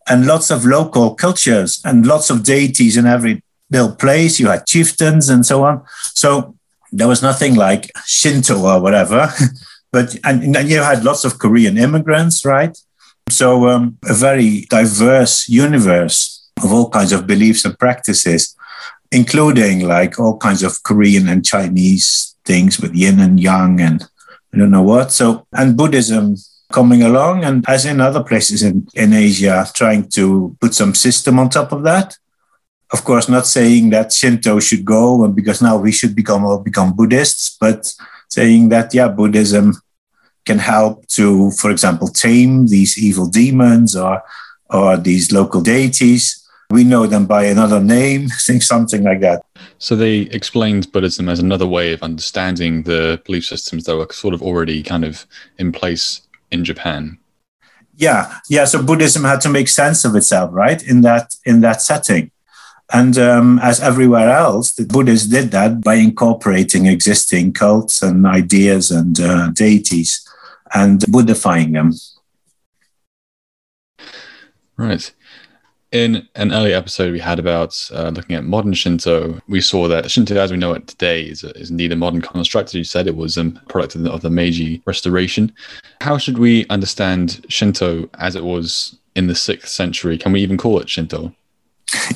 and 0.08 0.26
lots 0.26 0.50
of 0.50 0.64
local 0.64 1.14
cultures 1.16 1.80
and 1.84 2.06
lots 2.06 2.30
of 2.30 2.44
deities 2.44 2.96
in 2.96 3.06
every 3.06 3.42
little 3.70 3.94
place. 3.94 4.38
You 4.38 4.48
had 4.48 4.66
chieftains 4.66 5.28
and 5.28 5.44
so 5.44 5.64
on. 5.64 5.82
So 6.14 6.54
there 6.92 7.08
was 7.08 7.22
nothing 7.22 7.54
like 7.54 7.90
Shinto 8.06 8.58
or 8.58 8.80
whatever, 8.80 9.32
but 9.92 10.16
and, 10.24 10.56
and 10.56 10.68
you 10.68 10.82
had 10.82 11.04
lots 11.04 11.24
of 11.24 11.38
Korean 11.38 11.78
immigrants, 11.78 12.44
right? 12.44 12.76
So 13.28 13.68
um, 13.68 13.98
a 14.08 14.14
very 14.14 14.66
diverse 14.70 15.48
universe. 15.48 16.40
of 16.62 16.72
all 16.72 16.88
kinds 16.90 17.12
of 17.12 17.26
beliefs 17.26 17.64
and 17.64 17.78
practices, 17.78 18.56
including 19.10 19.86
like 19.86 20.18
all 20.18 20.36
kinds 20.36 20.62
of 20.62 20.82
Korean 20.82 21.28
and 21.28 21.44
Chinese 21.44 22.36
things 22.44 22.80
with 22.80 22.94
yin 22.94 23.20
and 23.20 23.40
yang 23.40 23.80
and 23.80 24.04
I 24.52 24.58
don't 24.58 24.70
know 24.70 24.82
what. 24.82 25.12
So, 25.12 25.46
and 25.52 25.76
Buddhism 25.76 26.36
coming 26.72 27.02
along, 27.02 27.44
and 27.44 27.64
as 27.68 27.84
in 27.84 28.00
other 28.00 28.22
places 28.22 28.62
in, 28.62 28.86
in 28.94 29.12
Asia, 29.12 29.66
trying 29.74 30.08
to 30.10 30.56
put 30.60 30.74
some 30.74 30.94
system 30.94 31.38
on 31.38 31.50
top 31.50 31.72
of 31.72 31.82
that. 31.84 32.16
Of 32.92 33.04
course, 33.04 33.28
not 33.28 33.46
saying 33.46 33.90
that 33.90 34.12
Shinto 34.12 34.58
should 34.58 34.84
go, 34.84 35.24
and 35.24 35.34
because 35.34 35.62
now 35.62 35.76
we 35.76 35.92
should 35.92 36.14
become 36.14 36.62
become 36.62 36.94
Buddhists, 36.94 37.56
but 37.60 37.94
saying 38.28 38.68
that 38.70 38.92
yeah, 38.92 39.08
Buddhism 39.08 39.80
can 40.44 40.58
help 40.58 41.06
to, 41.08 41.50
for 41.52 41.70
example, 41.70 42.08
tame 42.08 42.66
these 42.66 42.98
evil 42.98 43.26
demons 43.26 43.94
or 43.94 44.22
or 44.70 44.96
these 44.96 45.32
local 45.32 45.60
deities. 45.60 46.36
We 46.70 46.84
know 46.84 47.06
them 47.06 47.26
by 47.26 47.44
another 47.44 47.80
name, 47.80 48.28
think 48.28 48.62
something 48.74 49.02
like 49.02 49.20
that. 49.20 49.42
So 49.78 49.96
they 49.96 50.20
explained 50.38 50.92
Buddhism 50.92 51.28
as 51.28 51.40
another 51.40 51.66
way 51.66 51.92
of 51.92 52.02
understanding 52.02 52.84
the 52.84 53.20
belief 53.24 53.44
systems 53.44 53.84
that 53.84 53.96
were 53.96 54.06
sort 54.12 54.34
of 54.34 54.42
already 54.42 54.82
kind 54.82 55.04
of 55.04 55.26
in 55.58 55.72
place 55.72 56.22
in 56.50 56.64
Japan. 56.64 57.18
Yeah, 57.96 58.38
yeah. 58.48 58.64
So 58.64 58.82
Buddhism 58.82 59.24
had 59.24 59.40
to 59.42 59.48
make 59.48 59.68
sense 59.68 60.04
of 60.04 60.16
itself, 60.16 60.50
right? 60.52 60.82
In 60.82 61.02
that 61.02 61.34
in 61.44 61.60
that 61.60 61.82
setting, 61.82 62.30
and 62.92 63.18
um, 63.18 63.58
as 63.60 63.80
everywhere 63.80 64.30
else, 64.30 64.72
the 64.72 64.84
Buddhists 64.84 65.28
did 65.28 65.50
that 65.52 65.80
by 65.82 65.94
incorporating 65.94 66.86
existing 66.86 67.52
cults 67.52 68.02
and 68.02 68.26
ideas 68.26 68.90
and 68.90 69.20
uh, 69.20 69.50
deities 69.50 70.26
and 70.74 71.00
Buddhifying 71.00 71.72
them. 71.72 71.92
Right. 74.76 75.12
In 75.92 76.28
an 76.36 76.52
earlier 76.52 76.76
episode 76.76 77.12
we 77.12 77.18
had 77.18 77.40
about 77.40 77.76
uh, 77.92 78.10
looking 78.10 78.36
at 78.36 78.44
modern 78.44 78.74
Shinto, 78.74 79.40
we 79.48 79.60
saw 79.60 79.88
that 79.88 80.10
Shinto, 80.10 80.36
as 80.36 80.52
we 80.52 80.56
know 80.56 80.72
it 80.72 80.86
today, 80.86 81.22
is, 81.22 81.42
is 81.42 81.70
indeed 81.70 81.90
a 81.90 81.96
modern 81.96 82.22
construct. 82.22 82.68
As 82.68 82.74
you 82.74 82.84
said, 82.84 83.08
it 83.08 83.16
was 83.16 83.36
a 83.36 83.50
product 83.68 83.96
of 83.96 84.02
the, 84.02 84.12
of 84.12 84.20
the 84.20 84.30
Meiji 84.30 84.82
Restoration. 84.86 85.52
How 86.00 86.16
should 86.16 86.38
we 86.38 86.64
understand 86.68 87.44
Shinto 87.48 88.08
as 88.20 88.36
it 88.36 88.44
was 88.44 88.96
in 89.16 89.26
the 89.26 89.34
sixth 89.34 89.68
century? 89.68 90.16
Can 90.16 90.30
we 90.32 90.40
even 90.42 90.56
call 90.56 90.78
it 90.78 90.88
Shinto? 90.88 91.34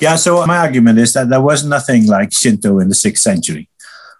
Yeah, 0.00 0.16
so 0.16 0.46
my 0.46 0.58
argument 0.58 0.98
is 0.98 1.12
that 1.14 1.28
there 1.28 1.40
was 1.40 1.64
nothing 1.64 2.06
like 2.06 2.32
Shinto 2.32 2.78
in 2.78 2.88
the 2.88 2.94
sixth 2.94 3.22
century, 3.22 3.68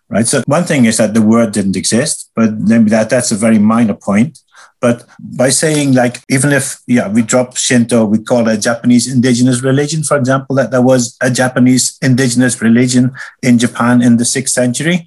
right? 0.09 0.27
So 0.27 0.43
one 0.47 0.65
thing 0.65 0.85
is 0.85 0.97
that 0.97 1.15
the 1.15 1.23
word 1.23 1.53
didn't 1.53 1.77
exist, 1.77 2.31
but 2.35 2.55
maybe 2.59 2.91
that 2.91 3.11
that's 3.11 3.33
a 3.33 3.37
very 3.37 3.59
minor 3.59 3.95
point. 3.95 4.41
But 4.81 5.07
by 5.19 5.49
saying 5.49 5.95
like, 5.95 6.23
even 6.29 6.53
if 6.53 6.81
yeah, 6.87 7.09
we 7.09 7.23
drop 7.23 7.57
Shinto, 7.57 8.05
we 8.05 8.19
call 8.19 8.49
it 8.49 8.59
a 8.59 8.61
Japanese 8.61 9.11
indigenous 9.11 9.63
religion, 9.63 10.03
for 10.03 10.17
example, 10.17 10.57
that 10.57 10.71
there 10.71 10.83
was 10.83 11.17
a 11.21 11.31
Japanese 11.31 11.97
indigenous 12.03 12.61
religion 12.61 13.13
in 13.43 13.59
Japan 13.59 14.03
in 14.03 14.17
the 14.17 14.25
sixth 14.25 14.53
century. 14.53 15.07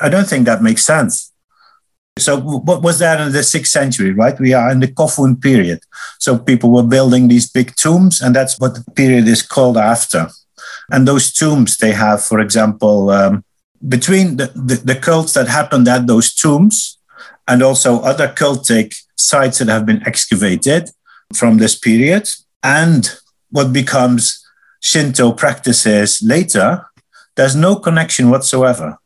I 0.00 0.08
don't 0.08 0.26
think 0.26 0.46
that 0.46 0.62
makes 0.62 0.84
sense. 0.84 1.31
So 2.18 2.38
what 2.38 2.82
was 2.82 2.98
that 2.98 3.20
in 3.20 3.32
the 3.32 3.42
sixth 3.42 3.72
century, 3.72 4.12
right? 4.12 4.38
We 4.38 4.52
are 4.52 4.70
in 4.70 4.80
the 4.80 4.88
Kofun 4.88 5.40
period. 5.40 5.80
So 6.18 6.38
people 6.38 6.70
were 6.70 6.82
building 6.82 7.28
these 7.28 7.50
big 7.50 7.74
tombs, 7.76 8.20
and 8.20 8.36
that's 8.36 8.58
what 8.60 8.74
the 8.74 8.84
period 8.92 9.26
is 9.26 9.42
called 9.42 9.78
after. 9.78 10.28
And 10.90 11.08
those 11.08 11.32
tombs, 11.32 11.78
they 11.78 11.92
have, 11.92 12.22
for 12.22 12.38
example, 12.38 13.10
um, 13.10 13.44
between 13.88 14.36
the, 14.36 14.52
the, 14.54 14.74
the 14.74 14.94
cults 14.94 15.32
that 15.32 15.48
happened 15.48 15.88
at 15.88 16.06
those 16.06 16.34
tombs, 16.34 16.98
and 17.48 17.62
also 17.62 18.00
other 18.02 18.28
cultic 18.28 18.94
sites 19.16 19.58
that 19.58 19.68
have 19.68 19.86
been 19.86 20.06
excavated 20.06 20.90
from 21.34 21.58
this 21.58 21.78
period, 21.78 22.28
and 22.62 23.10
what 23.50 23.72
becomes 23.72 24.46
Shinto 24.80 25.32
practices 25.32 26.22
later, 26.22 26.84
there's 27.36 27.56
no 27.56 27.76
connection 27.76 28.30
whatsoever. 28.30 28.98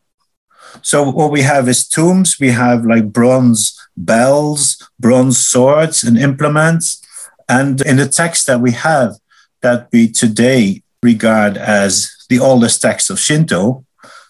So 0.83 1.11
what 1.11 1.30
we 1.30 1.42
have 1.42 1.68
is 1.68 1.87
tombs, 1.87 2.38
we 2.40 2.50
have 2.50 2.85
like 2.85 3.12
bronze 3.12 3.78
bells, 3.97 4.76
bronze 4.99 5.38
swords 5.38 6.04
and 6.04 6.18
implements. 6.18 7.02
And 7.49 7.80
in 7.80 7.97
the 7.97 8.09
text 8.09 8.47
that 8.47 8.61
we 8.61 8.73
have 8.73 9.16
that 9.61 9.88
we 9.92 10.09
today 10.09 10.83
regard 11.02 11.56
as 11.56 12.12
the 12.28 12.38
oldest 12.38 12.83
text 12.83 13.11
of 13.11 13.21
Shinto, 13.21 13.85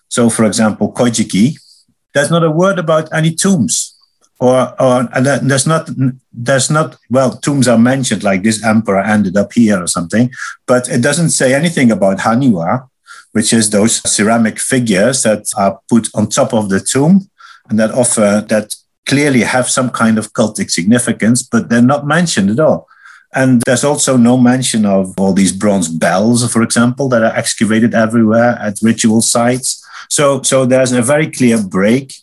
so 0.09 0.31
for 0.31 0.45
example, 0.45 0.93
Kojiki, 0.93 1.59
there's 2.15 2.31
not 2.31 2.45
a 2.45 2.51
word 2.51 2.79
about 2.79 3.13
any 3.13 3.35
tombs 3.35 3.97
or 4.39 4.75
or 4.81 5.09
there's 5.21 5.67
not 5.67 5.89
there's 6.33 6.71
not 6.71 6.97
well 7.11 7.37
tombs 7.37 7.69
are 7.69 7.79
mentioned 7.79 8.23
like 8.23 8.43
this 8.43 8.65
emperor 8.65 9.01
ended 9.01 9.37
up 9.37 9.53
here 9.53 9.83
or 9.83 9.87
something 9.87 10.31
but 10.67 10.89
it 10.89 11.01
doesn't 11.01 11.31
say 11.31 11.55
anything 11.55 11.91
about 11.91 12.19
haniwa 12.19 12.89
which 13.37 13.53
is 13.53 13.69
those 13.69 13.97
ceramic 14.11 14.59
figures 14.59 15.23
that 15.23 15.45
are 15.59 15.79
put 15.91 16.09
on 16.15 16.27
top 16.27 16.55
of 16.55 16.71
the 16.71 16.81
tomb 16.81 17.29
and 17.69 17.79
that 17.79 17.91
offer 17.91 18.43
that 18.49 18.75
clearly 19.05 19.43
have 19.43 19.69
some 19.69 19.91
kind 19.91 20.17
of 20.17 20.33
cultic 20.33 20.71
significance 20.71 21.43
but 21.43 21.69
they're 21.69 21.93
not 21.95 22.07
mentioned 22.07 22.49
at 22.49 22.59
all. 22.59 22.89
And 23.35 23.61
there's 23.67 23.85
also 23.85 24.17
no 24.17 24.39
mention 24.39 24.87
of 24.87 25.15
all 25.19 25.35
these 25.35 25.53
bronze 25.53 25.89
bells 25.89 26.51
for 26.51 26.63
example 26.63 27.11
that 27.11 27.23
are 27.23 27.37
excavated 27.43 27.93
everywhere 27.93 28.53
at 28.59 28.81
ritual 28.81 29.21
sites. 29.21 29.85
So 30.09 30.41
so 30.41 30.65
there's 30.65 30.93
a 30.93 31.03
very 31.03 31.31
clear 31.31 31.63
break. 31.63 32.15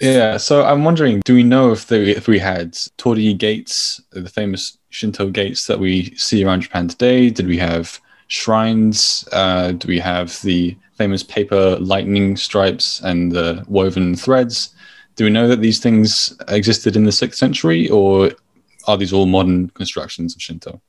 Yeah, 0.00 0.38
so 0.38 0.64
I'm 0.64 0.84
wondering, 0.84 1.20
do 1.26 1.34
we 1.34 1.42
know 1.42 1.70
if 1.72 1.86
the, 1.86 2.16
if 2.16 2.26
we 2.26 2.38
had 2.38 2.78
torii 2.96 3.34
gates, 3.34 4.00
the 4.10 4.28
famous 4.28 4.78
Shinto 4.88 5.28
gates 5.28 5.66
that 5.66 5.78
we 5.78 6.16
see 6.16 6.42
around 6.42 6.62
Japan 6.62 6.88
today? 6.88 7.30
Did 7.30 7.46
we 7.46 7.58
have 7.58 8.00
shrines? 8.32 9.28
Uh, 9.30 9.72
do 9.72 9.86
we 9.86 9.98
have 9.98 10.40
the 10.40 10.74
famous 10.96 11.22
paper 11.22 11.76
lightning 11.78 12.36
stripes 12.36 13.00
and 13.02 13.30
the 13.30 13.62
woven 13.68 14.16
threads? 14.16 14.74
Do 15.16 15.24
we 15.24 15.30
know 15.30 15.46
that 15.48 15.60
these 15.60 15.80
things 15.80 16.34
existed 16.48 16.96
in 16.96 17.04
the 17.04 17.12
sixth 17.12 17.38
century, 17.38 17.90
or 17.90 18.30
are 18.88 18.96
these 18.96 19.12
all 19.12 19.26
modern 19.26 19.68
constructions 19.70 20.34
of 20.34 20.40
Shinto? 20.40 20.80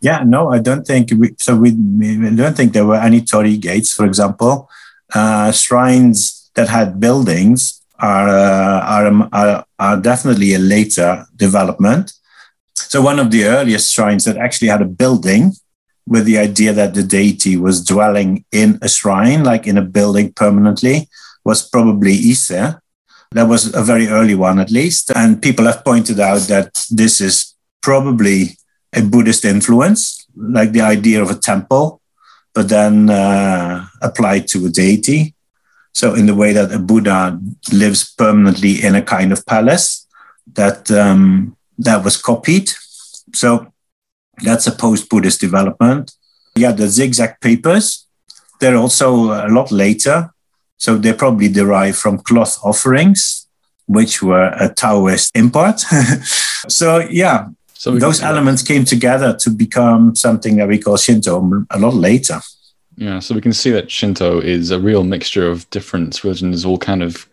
Yeah, 0.00 0.22
no, 0.24 0.50
I 0.50 0.58
don't 0.60 0.86
think 0.86 1.10
we, 1.14 1.34
so. 1.38 1.54
We, 1.54 1.72
we 1.72 2.34
don't 2.34 2.56
think 2.56 2.72
there 2.72 2.86
were 2.86 2.96
any 3.08 3.20
torii 3.20 3.58
gates, 3.58 3.92
for 3.92 4.06
example. 4.06 4.70
Uh, 5.12 5.52
shrines 5.52 6.50
that 6.54 6.68
had 6.68 6.98
buildings 6.98 7.82
are, 7.98 8.28
uh, 8.28 8.80
are, 8.94 9.28
are, 9.32 9.64
are 9.78 10.00
definitely 10.00 10.54
a 10.54 10.58
later 10.58 11.26
development. 11.36 12.12
So, 12.74 13.02
one 13.02 13.18
of 13.18 13.30
the 13.30 13.44
earliest 13.44 13.92
shrines 13.92 14.24
that 14.24 14.38
actually 14.38 14.68
had 14.68 14.80
a 14.80 14.86
building 15.02 15.52
with 16.10 16.24
the 16.24 16.38
idea 16.38 16.72
that 16.72 16.92
the 16.92 17.04
deity 17.04 17.56
was 17.56 17.84
dwelling 17.84 18.44
in 18.50 18.80
a 18.82 18.88
shrine, 18.88 19.44
like 19.44 19.68
in 19.68 19.78
a 19.78 19.90
building 19.96 20.32
permanently, 20.32 21.08
was 21.44 21.66
probably 21.66 22.12
Ise. 22.12 22.74
That 23.30 23.48
was 23.48 23.72
a 23.72 23.82
very 23.82 24.08
early 24.08 24.34
one, 24.34 24.58
at 24.58 24.72
least. 24.72 25.12
And 25.14 25.40
people 25.40 25.66
have 25.66 25.84
pointed 25.84 26.18
out 26.18 26.42
that 26.48 26.84
this 26.90 27.20
is 27.20 27.54
probably 27.80 28.58
a 28.92 29.02
Buddhist 29.02 29.44
influence, 29.44 30.26
like 30.34 30.72
the 30.72 30.80
idea 30.80 31.22
of 31.22 31.30
a 31.30 31.38
temple, 31.38 32.00
but 32.54 32.68
then 32.68 33.08
uh, 33.08 33.86
applied 34.02 34.48
to 34.48 34.66
a 34.66 34.68
deity. 34.68 35.34
So, 35.92 36.14
in 36.14 36.26
the 36.26 36.34
way 36.34 36.52
that 36.52 36.72
a 36.72 36.80
Buddha 36.80 37.38
lives 37.72 38.12
permanently 38.14 38.82
in 38.82 38.96
a 38.96 39.02
kind 39.02 39.30
of 39.32 39.46
palace, 39.46 40.08
that 40.54 40.90
um, 40.90 41.56
that 41.78 42.02
was 42.02 42.16
copied. 42.16 42.70
So, 43.32 43.72
that's 44.42 44.66
a 44.66 44.72
post-Buddhist 44.72 45.40
development. 45.40 46.12
Yeah, 46.56 46.72
the 46.72 46.88
zigzag 46.88 47.40
papers, 47.40 48.06
they're 48.60 48.76
also 48.76 49.30
a 49.30 49.48
lot 49.48 49.70
later. 49.70 50.32
So 50.76 50.96
they 50.96 51.12
probably 51.12 51.48
derive 51.48 51.96
from 51.96 52.18
cloth 52.18 52.58
offerings, 52.64 53.46
which 53.86 54.22
were 54.22 54.54
a 54.58 54.68
Taoist 54.68 55.34
import. 55.36 55.80
so 56.68 56.98
yeah, 57.10 57.48
so 57.74 57.96
those 57.96 58.22
elements 58.22 58.62
came 58.62 58.84
together 58.84 59.34
to 59.36 59.50
become 59.50 60.14
something 60.14 60.56
that 60.56 60.68
we 60.68 60.78
call 60.78 60.96
Shinto 60.96 61.64
a 61.70 61.78
lot 61.78 61.94
later. 61.94 62.40
Yeah, 62.96 63.18
so 63.20 63.34
we 63.34 63.40
can 63.40 63.52
see 63.52 63.70
that 63.70 63.90
Shinto 63.90 64.40
is 64.40 64.70
a 64.70 64.78
real 64.78 65.04
mixture 65.04 65.48
of 65.48 65.68
different 65.70 66.22
religions, 66.22 66.64
all 66.64 66.76
kind 66.76 67.02
of 67.02 67.26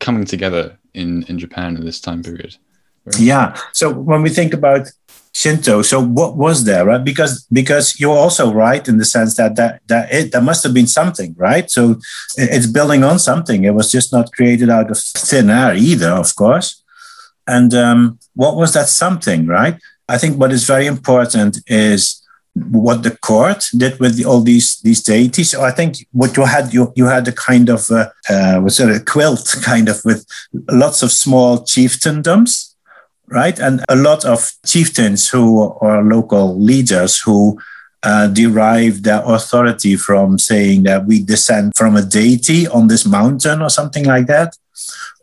coming 0.00 0.24
together 0.24 0.78
in 0.94 1.22
in 1.24 1.38
Japan 1.38 1.76
in 1.76 1.84
this 1.84 2.00
time 2.00 2.22
period. 2.22 2.56
Yeah. 3.18 3.56
So 3.72 3.90
when 3.90 4.22
we 4.22 4.30
think 4.30 4.54
about 4.54 4.90
Shinto, 5.34 5.82
so 5.82 6.00
what 6.00 6.36
was 6.36 6.62
there, 6.62 6.86
right? 6.86 7.04
Because 7.04 7.44
because 7.52 7.98
you're 7.98 8.16
also 8.16 8.52
right 8.52 8.86
in 8.86 8.98
the 8.98 9.04
sense 9.04 9.36
that 9.36 9.56
that 9.56 9.80
that 9.88 10.12
it 10.12 10.30
there 10.30 10.40
must 10.40 10.62
have 10.62 10.72
been 10.72 10.86
something, 10.86 11.34
right? 11.36 11.68
So 11.68 11.98
it's 12.36 12.68
building 12.68 13.02
on 13.02 13.18
something. 13.18 13.64
It 13.64 13.74
was 13.74 13.90
just 13.90 14.12
not 14.12 14.32
created 14.32 14.70
out 14.70 14.92
of 14.92 14.98
thin 14.98 15.50
air 15.50 15.74
either, 15.74 16.10
of 16.10 16.36
course. 16.36 16.82
And 17.48 17.74
um, 17.74 18.20
what 18.34 18.54
was 18.54 18.74
that 18.74 18.88
something, 18.88 19.46
right? 19.46 19.76
I 20.08 20.18
think 20.18 20.38
what 20.38 20.52
is 20.52 20.64
very 20.64 20.86
important 20.86 21.58
is 21.66 22.22
what 22.54 23.02
the 23.02 23.16
court 23.16 23.64
did 23.76 23.98
with 23.98 24.16
the, 24.16 24.24
all 24.24 24.40
these 24.40 24.80
these 24.82 25.02
deities. 25.02 25.50
So 25.50 25.62
I 25.62 25.72
think 25.72 26.06
what 26.12 26.36
you 26.36 26.44
had 26.44 26.72
you 26.72 26.92
you 26.94 27.06
had 27.06 27.26
a 27.26 27.32
kind 27.32 27.68
of 27.68 27.90
uh, 27.90 28.10
uh, 28.30 28.60
was 28.62 28.78
it 28.78 28.88
a 28.88 29.04
quilt 29.04 29.56
kind 29.64 29.88
of 29.88 30.00
with 30.04 30.24
lots 30.70 31.02
of 31.02 31.10
small 31.10 31.58
chieftaindoms, 31.58 32.73
right, 33.28 33.58
and 33.58 33.84
a 33.88 33.96
lot 33.96 34.24
of 34.24 34.52
chieftains 34.64 35.28
who 35.28 35.70
are 35.80 36.02
local 36.02 36.58
leaders 36.58 37.20
who 37.20 37.58
uh, 38.02 38.26
derive 38.28 39.02
their 39.02 39.22
authority 39.24 39.96
from 39.96 40.38
saying 40.38 40.82
that 40.82 41.06
we 41.06 41.22
descend 41.22 41.72
from 41.74 41.96
a 41.96 42.02
deity 42.02 42.68
on 42.68 42.86
this 42.86 43.06
mountain 43.06 43.62
or 43.62 43.70
something 43.70 44.04
like 44.04 44.26
that. 44.26 44.56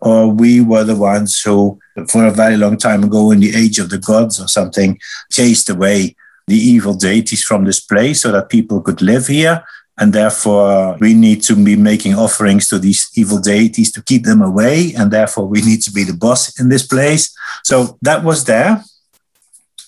Or 0.02 0.28
we 0.28 0.62
were 0.62 0.84
the 0.84 0.96
ones 0.96 1.40
who, 1.42 1.80
for 2.08 2.26
a 2.26 2.32
very 2.32 2.58
long 2.58 2.78
time 2.78 3.04
ago, 3.04 3.30
in 3.30 3.40
the 3.40 3.56
age 3.56 3.78
of 3.78 3.92
the 3.92 4.00
gods 4.00 4.42
or 4.42 4.48
something, 4.48 5.00
chased 5.32 5.70
away 5.70 6.16
the 6.48 6.58
evil 6.58 6.96
deities 6.96 7.44
from 7.44 7.66
this 7.66 7.80
place 7.80 8.22
so 8.22 8.32
that 8.32 8.50
people 8.50 8.82
could 8.82 9.02
live 9.02 9.28
here. 9.28 9.64
And 10.02 10.14
therefore, 10.14 10.98
we 11.00 11.14
need 11.14 11.44
to 11.44 11.56
be 11.56 11.76
making 11.76 12.16
offerings 12.16 12.68
to 12.70 12.80
these 12.80 13.08
evil 13.16 13.40
deities 13.40 13.92
to 13.92 14.02
keep 14.02 14.24
them 14.24 14.42
away. 14.42 14.94
And 14.98 15.12
therefore, 15.12 15.46
we 15.48 15.62
need 15.62 15.84
to 15.84 15.92
be 15.92 16.04
the 16.04 16.18
boss 16.26 16.60
in 16.60 16.70
this 16.70 16.88
place. 16.88 17.32
So 17.64 18.00
that 18.02 18.24
was 18.24 18.46
there. 18.46 18.84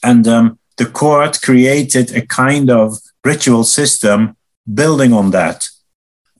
And 0.03 0.27
um, 0.27 0.59
the 0.77 0.85
court 0.85 1.41
created 1.41 2.15
a 2.15 2.23
kind 2.27 2.69
of 2.69 2.99
ritual 3.25 3.63
system 3.63 4.37
building 4.71 5.13
on 5.13 5.31
that. 5.31 5.67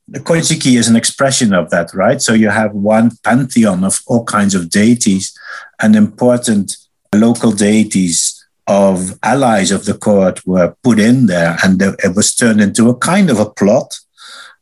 The 0.08 0.20
Kojiki 0.20 0.78
is 0.78 0.88
an 0.88 0.96
expression 0.96 1.52
of 1.52 1.72
that, 1.72 1.96
right? 1.96 2.22
So 2.22 2.34
you 2.34 2.50
have 2.50 2.74
one 2.74 3.10
pantheon 3.24 3.84
of 3.84 4.02
all 4.06 4.24
kinds 4.24 4.54
of 4.54 4.70
deities 4.70 5.36
and 5.82 5.96
important 5.96 6.78
local 7.16 7.52
deities 7.52 8.33
of 8.68 9.20
allies 9.24 9.72
of 9.72 9.86
the 9.86 9.94
court 9.94 10.46
were 10.46 10.76
put 10.84 11.00
in 11.00 11.26
there, 11.26 11.58
and 11.64 11.82
it 11.82 12.16
was 12.16 12.36
turned 12.36 12.62
into 12.62 12.90
a 12.90 12.98
kind 12.98 13.30
of 13.30 13.40
a 13.40 13.50
plot. 13.50 14.00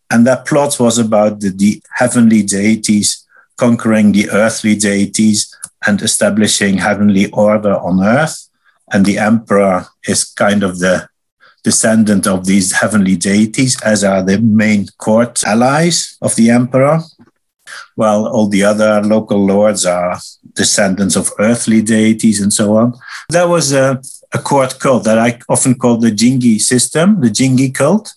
And 0.09 0.27
that 0.27 0.45
plot 0.45 0.79
was 0.79 0.97
about 0.97 1.39
the, 1.39 1.49
the 1.49 1.81
heavenly 1.95 2.43
deities 2.43 3.25
conquering 3.57 4.11
the 4.11 4.29
earthly 4.31 4.75
deities 4.75 5.55
and 5.87 6.01
establishing 6.01 6.79
heavenly 6.79 7.29
order 7.31 7.75
on 7.77 8.03
earth 8.03 8.49
and 8.91 9.05
the 9.05 9.17
emperor 9.17 9.85
is 10.07 10.25
kind 10.25 10.63
of 10.63 10.79
the 10.79 11.07
descendant 11.63 12.27
of 12.27 12.45
these 12.45 12.73
heavenly 12.73 13.15
deities, 13.15 13.81
as 13.83 14.03
are 14.03 14.23
the 14.23 14.39
main 14.39 14.87
court 14.97 15.43
allies 15.45 16.17
of 16.21 16.35
the 16.35 16.49
emperor, 16.49 16.99
while 17.95 18.27
all 18.27 18.47
the 18.47 18.63
other 18.63 19.01
local 19.01 19.45
lords 19.45 19.85
are 19.85 20.19
descendants 20.53 21.15
of 21.15 21.31
earthly 21.39 21.81
deities 21.81 22.41
and 22.41 22.53
so 22.53 22.75
on. 22.77 22.93
That 23.29 23.45
was 23.45 23.71
a, 23.73 24.01
a 24.33 24.39
court 24.39 24.79
cult 24.79 25.03
that 25.03 25.19
I 25.19 25.39
often 25.49 25.75
call 25.75 25.97
the 25.97 26.11
Jingi 26.11 26.59
system, 26.59 27.21
the 27.21 27.29
Jingi 27.29 27.73
cult, 27.73 28.13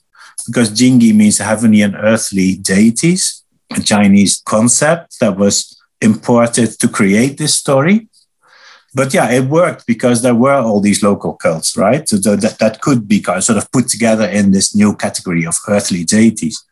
because 0.47 0.71
Jingi 0.71 1.15
means 1.15 1.39
heavenly 1.39 1.83
and 1.83 1.95
earthly 1.97 2.57
deities, 2.57 3.43
a 3.77 3.81
Chinese 3.81 4.43
concept 4.45 5.21
that 5.21 5.37
was 5.37 5.81
imported 6.01 6.79
to 6.81 6.89
create 6.89 7.39
this 7.39 7.55
story 7.55 8.09
but 8.95 9.13
yeah, 9.13 9.29
it 9.31 9.45
worked 9.47 9.87
because 9.87 10.23
there 10.23 10.37
were 10.37 10.55
all 10.55 10.81
these 10.81 11.03
local 11.03 11.35
cults, 11.35 11.77
right? 11.77 12.09
So 12.09 12.17
that, 12.17 12.59
that 12.61 12.81
could 12.81 13.09
be 13.09 13.23
sort 13.23 13.59
of 13.59 13.71
put 13.73 13.89
together 13.89 14.25
in 14.25 14.53
this 14.53 14.75
new 14.75 14.95
category 14.95 15.45
of 15.45 15.57
earthly 15.69 16.05
deities. 16.05 16.65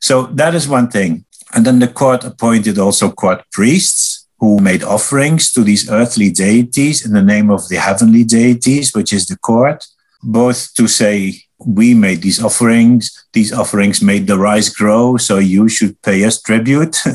So 0.00 0.26
that 0.26 0.54
is 0.54 0.68
one 0.68 0.88
thing. 0.88 1.24
And 1.54 1.64
then 1.64 1.78
the 1.78 1.88
court 1.88 2.24
appointed 2.24 2.78
also 2.78 3.10
court 3.10 3.44
priests 3.52 4.26
who 4.38 4.60
made 4.60 4.82
offerings 4.82 5.52
to 5.52 5.62
these 5.62 5.90
earthly 5.90 6.30
deities 6.30 7.04
in 7.04 7.12
the 7.12 7.22
name 7.22 7.50
of 7.50 7.68
the 7.68 7.76
heavenly 7.76 8.24
deities, 8.24 8.94
which 8.94 9.12
is 9.12 9.26
the 9.26 9.36
court, 9.38 9.86
both 10.22 10.74
to 10.74 10.86
say, 10.86 11.42
we 11.66 11.92
made 11.92 12.22
these 12.22 12.42
offerings, 12.42 13.26
these 13.32 13.52
offerings 13.52 14.00
made 14.00 14.28
the 14.28 14.38
rice 14.38 14.68
grow, 14.68 15.16
so 15.16 15.38
you 15.38 15.68
should 15.68 16.00
pay 16.02 16.24
us 16.24 16.40
tribute. 16.40 16.96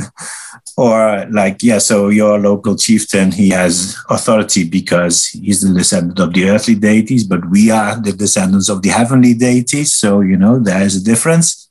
or 0.78 1.26
like 1.30 1.62
yeah 1.62 1.78
so 1.78 2.10
your 2.10 2.40
local 2.40 2.76
chieftain 2.76 3.32
he 3.32 3.50
has 3.50 3.96
authority 4.10 4.68
because 4.68 5.28
he's 5.28 5.62
the 5.62 5.74
descendant 5.74 6.20
of 6.20 6.34
the 6.34 6.50
earthly 6.50 6.74
deities 6.74 7.24
but 7.24 7.48
we 7.52 7.70
are 7.70 8.00
the 8.02 8.12
descendants 8.12 8.70
of 8.70 8.82
the 8.82 8.90
heavenly 8.90 9.34
deities. 9.34 9.94
So 9.94 10.22
you 10.22 10.38
know 10.38 10.60
there 10.60 10.82
is 10.82 10.96
a 10.96 11.04
difference 11.04 11.63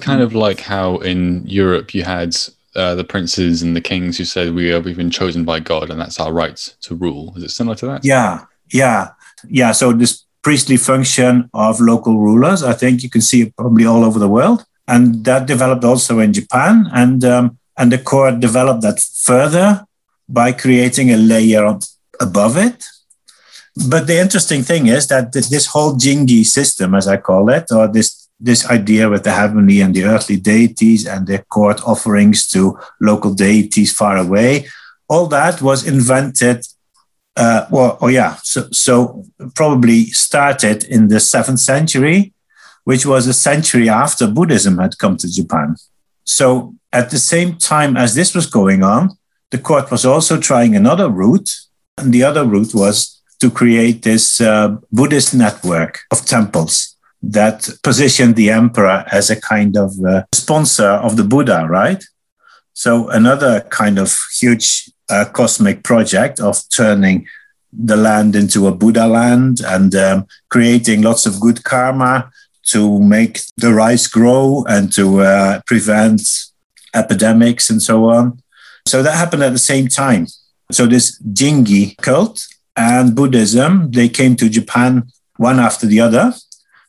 kind 0.00 0.22
of 0.22 0.34
like 0.34 0.60
how 0.60 0.96
in 0.98 1.44
europe 1.46 1.94
you 1.94 2.02
had 2.02 2.34
uh, 2.74 2.94
the 2.94 3.04
princes 3.04 3.62
and 3.62 3.76
the 3.76 3.80
kings 3.80 4.16
who 4.16 4.24
said 4.24 4.54
we 4.54 4.72
are 4.72 4.80
we've 4.80 4.96
been 4.96 5.10
chosen 5.10 5.44
by 5.44 5.60
god 5.60 5.90
and 5.90 6.00
that's 6.00 6.18
our 6.18 6.32
right 6.32 6.56
to 6.80 6.94
rule. 6.94 7.34
Is 7.36 7.42
it 7.42 7.50
similar 7.50 7.76
to 7.76 7.86
that? 7.86 8.04
Yeah 8.04 8.46
yeah 8.70 9.10
yeah. 9.48 9.72
So 9.72 9.92
this 9.92 10.24
priestly 10.42 10.76
function 10.76 11.50
of 11.54 11.80
local 11.80 12.18
rulers 12.18 12.64
i 12.64 12.72
think 12.72 13.02
you 13.02 13.08
can 13.08 13.20
see 13.20 13.42
it 13.42 13.56
probably 13.56 13.84
all 13.86 14.04
over 14.04 14.18
the 14.18 14.28
world. 14.28 14.64
And 14.88 15.24
that 15.24 15.46
developed 15.46 15.84
also 15.84 16.18
in 16.18 16.32
japan. 16.32 16.88
And 16.92 17.24
um, 17.24 17.58
and 17.76 17.92
the 17.92 17.98
court 17.98 18.40
developed 18.40 18.82
that 18.82 19.00
further 19.00 19.84
by 20.28 20.52
creating 20.52 21.10
a 21.10 21.16
layer 21.16 21.78
above 22.20 22.56
it. 22.56 22.84
But 23.88 24.06
the 24.06 24.20
interesting 24.20 24.62
thing 24.62 24.86
is 24.86 25.06
that 25.08 25.32
this 25.32 25.66
whole 25.66 25.94
Jingi 25.94 26.44
system, 26.44 26.94
as 26.94 27.08
I 27.08 27.16
call 27.16 27.48
it, 27.48 27.66
or 27.70 27.88
this, 27.88 28.21
this 28.42 28.68
idea 28.68 29.08
with 29.08 29.22
the 29.22 29.32
heavenly 29.32 29.80
and 29.80 29.94
the 29.94 30.04
earthly 30.04 30.36
deities 30.36 31.06
and 31.06 31.26
the 31.26 31.38
court 31.48 31.80
offerings 31.86 32.46
to 32.48 32.78
local 33.00 33.32
deities 33.32 33.92
far 33.92 34.16
away, 34.16 34.66
all 35.08 35.26
that 35.28 35.62
was 35.62 35.86
invented. 35.86 36.66
Uh, 37.36 37.66
well, 37.70 37.96
oh 38.00 38.08
yeah, 38.08 38.36
so, 38.42 38.68
so 38.72 39.24
probably 39.54 40.06
started 40.06 40.84
in 40.84 41.08
the 41.08 41.20
seventh 41.20 41.60
century, 41.60 42.32
which 42.84 43.06
was 43.06 43.26
a 43.26 43.32
century 43.32 43.88
after 43.88 44.26
Buddhism 44.26 44.78
had 44.78 44.98
come 44.98 45.16
to 45.16 45.32
Japan. 45.32 45.76
So 46.24 46.74
at 46.92 47.10
the 47.10 47.18
same 47.18 47.56
time 47.56 47.96
as 47.96 48.14
this 48.14 48.34
was 48.34 48.46
going 48.46 48.82
on, 48.82 49.16
the 49.50 49.58
court 49.58 49.90
was 49.90 50.04
also 50.04 50.38
trying 50.40 50.74
another 50.74 51.08
route. 51.08 51.50
And 51.98 52.12
the 52.12 52.24
other 52.24 52.44
route 52.44 52.74
was 52.74 53.22
to 53.40 53.50
create 53.50 54.02
this 54.02 54.40
uh, 54.40 54.76
Buddhist 54.90 55.34
network 55.34 56.00
of 56.10 56.24
temples 56.24 56.91
that 57.22 57.68
positioned 57.82 58.36
the 58.36 58.50
emperor 58.50 59.04
as 59.12 59.30
a 59.30 59.40
kind 59.40 59.76
of 59.76 59.92
uh, 60.04 60.24
sponsor 60.32 60.88
of 60.88 61.16
the 61.16 61.24
Buddha, 61.24 61.66
right? 61.68 62.02
So, 62.74 63.08
another 63.08 63.60
kind 63.70 63.98
of 63.98 64.16
huge 64.38 64.90
uh, 65.08 65.26
cosmic 65.26 65.84
project 65.84 66.40
of 66.40 66.60
turning 66.70 67.26
the 67.72 67.96
land 67.96 68.34
into 68.36 68.66
a 68.66 68.74
Buddha 68.74 69.06
land 69.06 69.60
and 69.64 69.94
um, 69.94 70.26
creating 70.50 71.02
lots 71.02 71.26
of 71.26 71.40
good 71.40 71.64
karma 71.64 72.30
to 72.64 73.00
make 73.00 73.40
the 73.56 73.72
rice 73.72 74.06
grow 74.06 74.64
and 74.68 74.92
to 74.92 75.20
uh, 75.20 75.60
prevent 75.66 76.22
epidemics 76.94 77.70
and 77.70 77.82
so 77.82 78.10
on. 78.10 78.42
So 78.86 79.02
that 79.02 79.16
happened 79.16 79.42
at 79.42 79.52
the 79.52 79.58
same 79.58 79.88
time. 79.88 80.26
So 80.70 80.86
this 80.86 81.20
Jingi 81.22 81.96
cult 81.98 82.46
and 82.76 83.14
Buddhism, 83.14 83.90
they 83.90 84.08
came 84.08 84.36
to 84.36 84.48
Japan 84.48 85.08
one 85.36 85.58
after 85.58 85.86
the 85.86 86.00
other. 86.00 86.34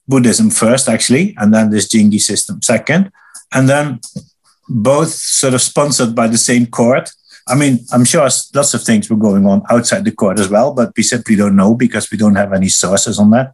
Buddhism 0.08 0.50
first, 0.50 0.90
actually, 0.90 1.36
and 1.38 1.54
then 1.54 1.70
this 1.70 1.88
Jingi 1.88 2.20
system 2.20 2.62
second. 2.62 3.12
And 3.54 3.70
then 3.70 4.00
both 4.68 5.10
sort 5.10 5.54
of 5.54 5.62
sponsored 5.62 6.16
by 6.16 6.28
the 6.28 6.38
same 6.38 6.66
court. 6.66 7.12
I 7.48 7.56
mean, 7.56 7.80
I'm 7.92 8.06
sure 8.06 8.28
lots 8.54 8.74
of 8.74 8.84
things 8.84 9.10
were 9.10 9.18
going 9.18 9.46
on 9.46 9.64
outside 9.70 10.06
the 10.06 10.12
court 10.12 10.40
as 10.40 10.50
well, 10.50 10.74
but 10.74 10.94
we 10.96 11.04
simply 11.04 11.36
don't 11.36 11.56
know 11.56 11.76
because 11.76 12.10
we 12.10 12.18
don't 12.18 12.36
have 12.36 12.54
any 12.54 12.70
sources 12.70 13.20
on 13.20 13.32
that. 13.32 13.54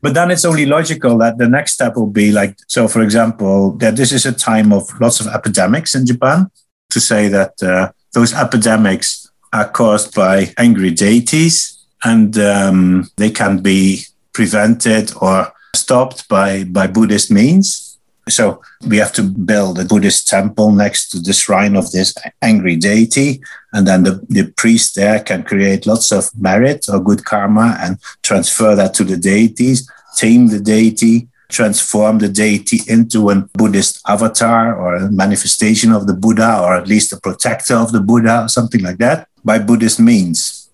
But 0.00 0.14
then 0.14 0.32
it's 0.32 0.44
only 0.44 0.66
logical 0.66 1.16
that 1.18 1.38
the 1.38 1.48
next 1.48 1.74
step 1.74 1.94
will 1.94 2.10
be 2.10 2.32
like, 2.32 2.56
so 2.66 2.88
for 2.88 3.02
example, 3.02 3.72
that 3.76 3.94
this 3.94 4.10
is 4.10 4.26
a 4.26 4.32
time 4.32 4.72
of 4.72 4.88
lots 5.00 5.20
of 5.20 5.28
epidemics 5.28 5.94
in 5.94 6.06
Japan, 6.06 6.50
to 6.90 7.00
say 7.00 7.28
that 7.28 7.62
uh, 7.62 7.92
those 8.12 8.34
epidemics 8.34 9.30
are 9.52 9.68
caused 9.68 10.14
by 10.14 10.52
angry 10.58 10.90
deities 10.90 11.78
and 12.04 12.36
um, 12.38 13.08
they 13.16 13.30
can 13.30 13.58
be 13.58 14.02
prevented 14.32 15.12
or 15.20 15.51
stopped 15.74 16.28
by, 16.28 16.64
by 16.64 16.86
Buddhist 16.86 17.30
means. 17.30 17.98
So 18.28 18.62
we 18.86 18.98
have 18.98 19.12
to 19.14 19.22
build 19.22 19.80
a 19.80 19.84
Buddhist 19.84 20.28
temple 20.28 20.70
next 20.70 21.10
to 21.10 21.18
the 21.18 21.32
shrine 21.32 21.76
of 21.76 21.90
this 21.90 22.14
angry 22.40 22.76
deity. 22.76 23.42
And 23.72 23.86
then 23.86 24.04
the, 24.04 24.24
the 24.28 24.52
priest 24.56 24.94
there 24.94 25.20
can 25.20 25.42
create 25.42 25.86
lots 25.86 26.12
of 26.12 26.30
merit 26.38 26.86
or 26.88 27.00
good 27.00 27.24
karma 27.24 27.76
and 27.80 27.98
transfer 28.22 28.76
that 28.76 28.94
to 28.94 29.04
the 29.04 29.16
deities, 29.16 29.90
tame 30.16 30.48
the 30.48 30.60
deity, 30.60 31.28
transform 31.48 32.18
the 32.18 32.28
deity 32.28 32.80
into 32.86 33.30
a 33.30 33.36
Buddhist 33.54 34.00
avatar 34.08 34.76
or 34.76 34.94
a 34.94 35.10
manifestation 35.10 35.92
of 35.92 36.06
the 36.06 36.14
Buddha, 36.14 36.60
or 36.62 36.74
at 36.74 36.88
least 36.88 37.12
a 37.12 37.20
protector 37.20 37.74
of 37.74 37.92
the 37.92 38.00
Buddha, 38.00 38.48
something 38.48 38.82
like 38.82 38.98
that, 38.98 39.28
by 39.44 39.58
Buddhist 39.58 39.98
means. 40.00 40.70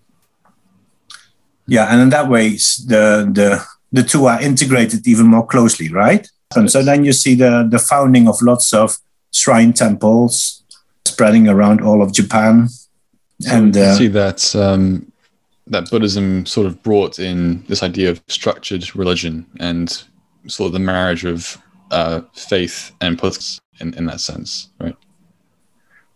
Yeah, 1.67 1.87
and 1.93 2.01
in 2.01 2.09
that 2.11 2.29
way, 2.29 2.51
the, 2.51 3.29
the, 3.33 3.65
the 3.93 4.03
two 4.03 4.27
are 4.27 4.41
integrated 4.41 5.07
even 5.07 5.27
more 5.27 5.47
closely, 5.47 5.89
right? 5.91 6.29
And 6.57 6.71
so 6.71 6.83
then 6.83 7.05
you 7.05 7.13
see 7.13 7.35
the, 7.35 7.67
the 7.71 7.79
founding 7.79 8.29
of 8.29 8.41
lots 8.43 8.73
of 8.73 8.97
shrine 9.33 9.73
temples 9.73 10.63
spreading 11.05 11.49
around 11.49 11.81
all 11.81 12.03
of 12.03 12.13
Japan. 12.13 12.69
And 13.51 13.77
uh, 13.77 13.95
see 13.95 14.09
that 14.09 14.55
um, 14.57 15.13
that 15.67 15.91
Buddhism 15.91 16.47
sort 16.47 16.67
of 16.67 16.83
brought 16.83 17.19
in 17.19 17.63
this 17.67 17.83
idea 17.83 18.11
of 18.11 18.23
structured 18.29 18.95
religion 18.97 19.47
and 19.61 20.03
sort 20.47 20.69
of 20.69 20.73
the 20.73 20.79
marriage 20.79 21.25
of 21.25 21.57
uh, 21.91 22.23
faith 22.35 22.93
and 23.01 23.19
politics 23.19 23.61
in, 23.81 23.95
in 23.95 24.07
that 24.07 24.21
sense, 24.21 24.71
right? 24.81 24.97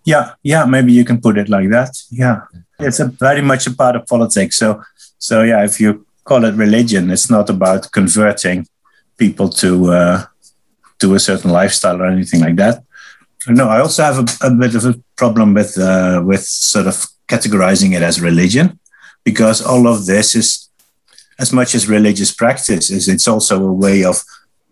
Yeah, 0.04 0.32
yeah, 0.42 0.64
maybe 0.64 0.92
you 0.92 1.04
can 1.04 1.20
put 1.20 1.38
it 1.38 1.48
like 1.48 1.70
that. 1.70 1.90
Yeah, 2.10 2.40
it's 2.80 2.98
a 2.98 3.06
very 3.06 3.40
much 3.42 3.66
a 3.66 3.70
part 3.70 3.94
of 3.94 4.06
politics. 4.06 4.56
So, 4.56 4.82
so 5.18 5.42
yeah, 5.42 5.64
if 5.64 5.80
you 5.80 6.04
call 6.24 6.44
it 6.44 6.54
religion, 6.54 7.10
it's 7.10 7.30
not 7.30 7.50
about 7.50 7.90
converting 7.92 8.66
people 9.18 9.48
to 9.48 9.92
uh, 9.92 10.24
do 10.98 11.14
a 11.14 11.20
certain 11.20 11.50
lifestyle 11.50 12.00
or 12.00 12.06
anything 12.06 12.40
like 12.40 12.56
that. 12.56 12.84
No, 13.48 13.68
I 13.68 13.80
also 13.80 14.02
have 14.02 14.18
a, 14.18 14.46
a 14.46 14.50
bit 14.50 14.74
of 14.74 14.84
a 14.84 14.94
problem 15.16 15.54
with 15.54 15.76
uh, 15.78 16.22
with 16.24 16.44
sort 16.44 16.86
of 16.86 17.06
categorizing 17.26 17.92
it 17.96 18.02
as 18.02 18.20
religion, 18.20 18.78
because 19.24 19.60
all 19.60 19.86
of 19.88 20.06
this 20.06 20.34
is, 20.34 20.68
as 21.38 21.52
much 21.52 21.74
as 21.74 21.88
religious 21.88 22.32
practice 22.32 22.90
is, 22.90 23.08
it's 23.08 23.26
also 23.26 23.66
a 23.66 23.72
way 23.72 24.04
of 24.04 24.22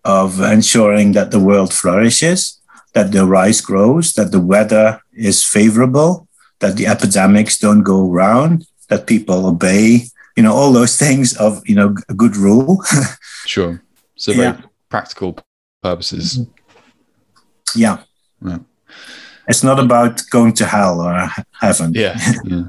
of 0.03 0.39
ensuring 0.39 1.11
that 1.13 1.31
the 1.31 1.39
world 1.39 1.73
flourishes, 1.73 2.59
that 2.93 3.11
the 3.11 3.25
rice 3.25 3.61
grows, 3.61 4.13
that 4.13 4.31
the 4.31 4.39
weather 4.39 5.01
is 5.13 5.43
favorable, 5.43 6.27
that 6.59 6.75
the 6.77 6.87
epidemics 6.87 7.57
don't 7.59 7.83
go 7.83 8.09
around, 8.09 8.65
that 8.87 9.05
people 9.05 9.45
obey, 9.45 10.05
you 10.35 10.43
know, 10.43 10.53
all 10.53 10.71
those 10.71 10.97
things 10.97 11.35
of, 11.37 11.61
you 11.67 11.75
know, 11.75 11.95
a 12.09 12.13
good 12.13 12.35
rule. 12.35 12.83
sure. 13.45 13.81
So 14.15 14.33
very 14.33 14.57
yeah. 14.57 14.61
practical 14.89 15.37
purposes. 15.81 16.39
Yeah. 17.75 18.03
yeah. 18.45 18.59
It's 19.47 19.63
not 19.63 19.79
about 19.79 20.21
going 20.29 20.53
to 20.53 20.65
hell 20.65 21.01
or 21.01 21.29
heaven. 21.59 21.93
Yeah. 21.93 22.17
Yeah. 22.43 22.63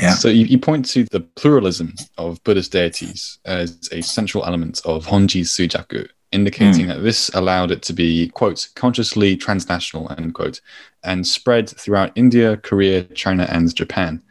yeah. 0.00 0.14
So 0.14 0.28
you, 0.28 0.46
you 0.46 0.58
point 0.58 0.86
to 0.90 1.04
the 1.04 1.20
pluralism 1.20 1.94
of 2.18 2.42
Buddhist 2.44 2.72
deities 2.72 3.38
as 3.44 3.88
a 3.92 4.02
central 4.02 4.44
element 4.44 4.80
of 4.84 5.06
Honji 5.06 5.42
Suijaku, 5.42 6.08
indicating 6.30 6.86
mm. 6.86 6.88
that 6.88 7.02
this 7.02 7.30
allowed 7.34 7.70
it 7.70 7.82
to 7.82 7.92
be, 7.92 8.28
quote, 8.28 8.68
consciously 8.74 9.36
transnational, 9.36 10.10
end 10.16 10.34
quote, 10.34 10.60
and 11.02 11.26
spread 11.26 11.68
throughout 11.68 12.12
India, 12.14 12.56
Korea, 12.58 13.04
China, 13.04 13.46
and 13.50 13.74
Japan. 13.74 14.22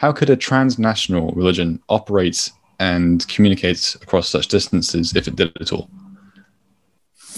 How 0.00 0.12
could 0.12 0.30
a 0.30 0.36
transnational 0.36 1.30
religion 1.32 1.78
operate 1.90 2.50
and 2.78 3.28
communicate 3.28 3.96
across 4.00 4.30
such 4.30 4.48
distances 4.48 5.14
if 5.14 5.28
it 5.28 5.36
did 5.36 5.52
at 5.60 5.74
all? 5.74 5.90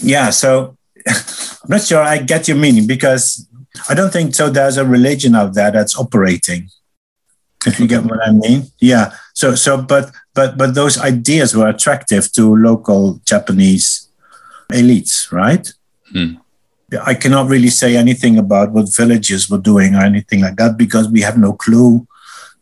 Yeah, 0.01 0.29
so 0.29 0.77
I'm 1.05 1.67
not 1.67 1.81
sure 1.81 2.01
I 2.01 2.19
get 2.19 2.47
your 2.47 2.55
meaning 2.55 2.87
because 2.87 3.45
I 3.89 3.93
don't 3.93 4.13
think 4.13 4.33
so. 4.33 4.49
There's 4.49 4.77
a 4.77 4.85
religion 4.85 5.35
out 5.35 5.55
there 5.55 5.71
that's 5.71 5.99
operating. 5.99 6.69
If 7.65 7.81
you 7.81 7.87
get 7.87 8.05
what 8.05 8.25
I 8.25 8.31
mean, 8.31 8.67
yeah. 8.79 9.11
So, 9.33 9.55
so, 9.55 9.81
but, 9.81 10.13
but, 10.33 10.57
but 10.57 10.73
those 10.73 10.97
ideas 10.97 11.53
were 11.53 11.67
attractive 11.67 12.31
to 12.31 12.55
local 12.55 13.19
Japanese 13.25 14.07
elites, 14.71 15.33
right? 15.33 15.69
Hmm. 16.13 16.35
I 17.05 17.13
cannot 17.15 17.49
really 17.49 17.69
say 17.81 17.97
anything 17.97 18.37
about 18.37 18.71
what 18.71 18.95
villages 18.95 19.49
were 19.49 19.57
doing 19.57 19.95
or 19.95 20.01
anything 20.03 20.39
like 20.39 20.55
that 20.55 20.77
because 20.77 21.09
we 21.09 21.19
have 21.21 21.37
no 21.37 21.51
clue. 21.51 22.07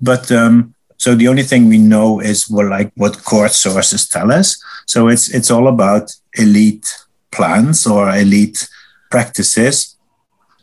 But 0.01 0.31
um, 0.31 0.73
so 0.97 1.15
the 1.15 1.27
only 1.27 1.43
thing 1.43 1.69
we 1.69 1.77
know 1.77 2.19
is 2.19 2.49
what 2.49 2.67
like 2.67 2.91
what 2.95 3.23
court 3.23 3.51
sources 3.51 4.07
tell 4.07 4.31
us. 4.31 4.61
So 4.85 5.07
it's 5.07 5.29
it's 5.33 5.51
all 5.51 5.67
about 5.67 6.15
elite 6.37 6.87
plans 7.31 7.87
or 7.87 8.09
elite 8.09 8.67
practices. 9.09 9.95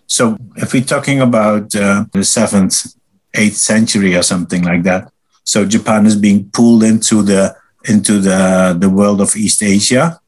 So 0.07 0.37
if 0.57 0.73
we're 0.73 0.85
talking 0.85 1.21
about 1.21 1.75
uh, 1.75 2.07
the 2.13 2.25
seventh, 2.25 2.95
eighth 3.35 3.57
century 3.57 4.17
or 4.17 4.23
something 4.23 4.63
like 4.63 4.83
that, 4.85 5.13
so 5.45 5.65
Japan 5.65 6.07
is 6.07 6.17
being 6.17 6.51
pulled 6.51 6.83
into 6.83 7.23
the 7.23 7.57
into 7.85 8.19
the 8.19 8.77
the 8.79 8.91
world 8.91 9.21
of 9.21 9.37
East 9.37 9.63
Asia 9.63 10.21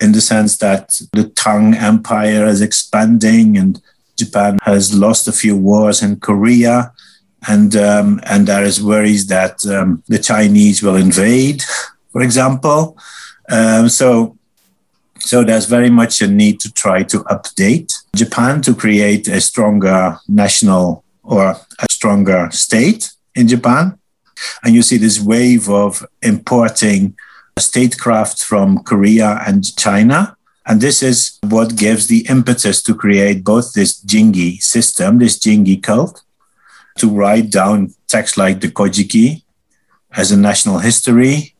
in 0.00 0.12
the 0.12 0.20
sense 0.20 0.56
that 0.58 1.00
the 1.12 1.24
Tang 1.24 1.74
Empire 1.74 2.46
is 2.46 2.60
expanding 2.60 3.56
and 3.56 3.80
Japan 4.16 4.58
has 4.62 4.94
lost 4.94 5.28
a 5.28 5.32
few 5.32 5.56
wars 5.56 6.02
in 6.02 6.20
Korea. 6.20 6.92
And, 7.46 7.76
um, 7.76 8.20
and 8.24 8.46
there 8.46 8.64
is 8.64 8.82
worries 8.82 9.28
that 9.28 9.64
um, 9.66 10.02
the 10.08 10.18
Chinese 10.18 10.82
will 10.82 10.96
invade, 10.96 11.62
for 12.12 12.22
example. 12.22 12.98
Um, 13.48 13.88
so, 13.88 14.36
so 15.18 15.44
there's 15.44 15.66
very 15.66 15.90
much 15.90 16.20
a 16.20 16.26
need 16.26 16.60
to 16.60 16.72
try 16.72 17.02
to 17.04 17.18
update 17.24 17.92
Japan 18.14 18.60
to 18.62 18.74
create 18.74 19.28
a 19.28 19.40
stronger 19.40 20.18
national 20.28 21.04
or 21.22 21.56
a 21.78 21.86
stronger 21.90 22.48
state 22.50 23.12
in 23.34 23.46
Japan. 23.46 23.98
And 24.62 24.74
you 24.74 24.82
see 24.82 24.96
this 24.96 25.20
wave 25.20 25.68
of 25.68 26.04
importing 26.22 27.16
statecraft 27.58 28.42
from 28.42 28.82
Korea 28.84 29.42
and 29.46 29.76
China. 29.76 30.36
And 30.66 30.80
this 30.80 31.02
is 31.02 31.38
what 31.48 31.76
gives 31.76 32.06
the 32.06 32.26
impetus 32.28 32.82
to 32.82 32.94
create 32.94 33.42
both 33.42 33.72
this 33.72 34.02
Jingi 34.04 34.62
system, 34.62 35.18
this 35.18 35.38
Jingi 35.38 35.82
cult, 35.82 36.22
to 36.98 37.08
write 37.08 37.50
down 37.50 37.94
texts 38.06 38.36
like 38.36 38.60
the 38.60 38.68
Kojiki 38.68 39.42
as 40.12 40.32
a 40.32 40.36
national 40.36 40.78
history 40.78 41.54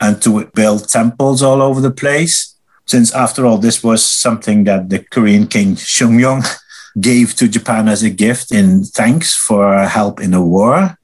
and 0.00 0.20
to 0.22 0.46
build 0.54 0.88
temples 0.88 1.42
all 1.42 1.62
over 1.62 1.80
the 1.80 1.90
place. 1.90 2.54
Since, 2.86 3.14
after 3.14 3.46
all, 3.46 3.58
this 3.58 3.82
was 3.82 4.04
something 4.04 4.64
that 4.64 4.90
the 4.90 4.98
Korean 4.98 5.46
king 5.46 5.76
Seongmyeong 5.76 6.44
gave 7.00 7.34
to 7.36 7.48
Japan 7.48 7.88
as 7.88 8.02
a 8.02 8.10
gift 8.10 8.52
in 8.52 8.84
thanks 8.84 9.34
for 9.34 9.78
help 9.86 10.20
in 10.20 10.34
a 10.34 10.44
war. 10.44 10.98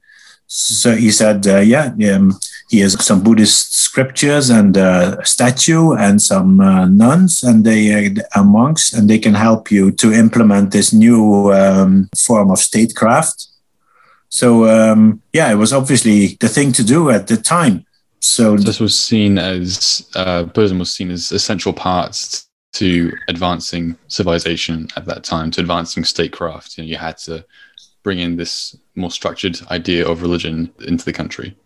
So 0.47 0.95
he 0.95 1.11
said, 1.11 1.47
uh, 1.47 1.59
yeah, 1.59 1.93
um, 2.13 2.37
he 2.69 2.79
has 2.79 3.03
some 3.03 3.23
Buddhist 3.23 3.73
scriptures 3.73 4.49
and 4.49 4.75
a 4.77 5.19
statue 5.25 5.93
and 5.93 6.21
some 6.21 6.59
uh, 6.59 6.85
nuns 6.85 7.41
and 7.41 7.63
they 7.63 8.07
uh, 8.07 8.21
are 8.35 8.43
monks 8.43 8.93
and 8.93 9.09
they 9.09 9.17
can 9.19 9.33
help 9.33 9.71
you 9.71 9.91
to 9.91 10.13
implement 10.13 10.71
this 10.71 10.93
new 10.93 11.51
um, 11.53 12.09
form 12.17 12.51
of 12.51 12.59
statecraft. 12.59 13.47
So 14.31 14.65
um, 14.67 15.21
yeah, 15.33 15.51
it 15.51 15.55
was 15.55 15.73
obviously 15.73 16.37
the 16.39 16.47
thing 16.47 16.71
to 16.73 16.83
do 16.83 17.09
at 17.11 17.27
the 17.27 17.37
time. 17.37 17.85
So 18.21 18.55
this 18.55 18.79
was 18.79 18.97
seen 18.97 19.37
as 19.37 20.07
uh, 20.15 20.43
Buddhism 20.43 20.79
was 20.79 20.93
seen 20.93 21.11
as 21.11 21.31
essential 21.31 21.73
parts 21.73 22.47
to 22.73 23.11
advancing 23.27 23.97
civilization 24.07 24.87
at 24.95 25.05
that 25.05 25.23
time, 25.23 25.51
to 25.51 25.61
advancing 25.61 26.05
statecraft. 26.05 26.77
You, 26.77 26.83
know, 26.83 26.87
you 26.87 26.97
had 26.97 27.17
to 27.19 27.45
bring 28.03 28.19
in 28.19 28.37
this 28.37 28.75
more 28.95 29.11
structured 29.11 29.59
idea 29.69 30.07
of 30.07 30.21
religion 30.21 30.71
into 30.79 31.03
the 31.03 31.13
country? 31.13 31.57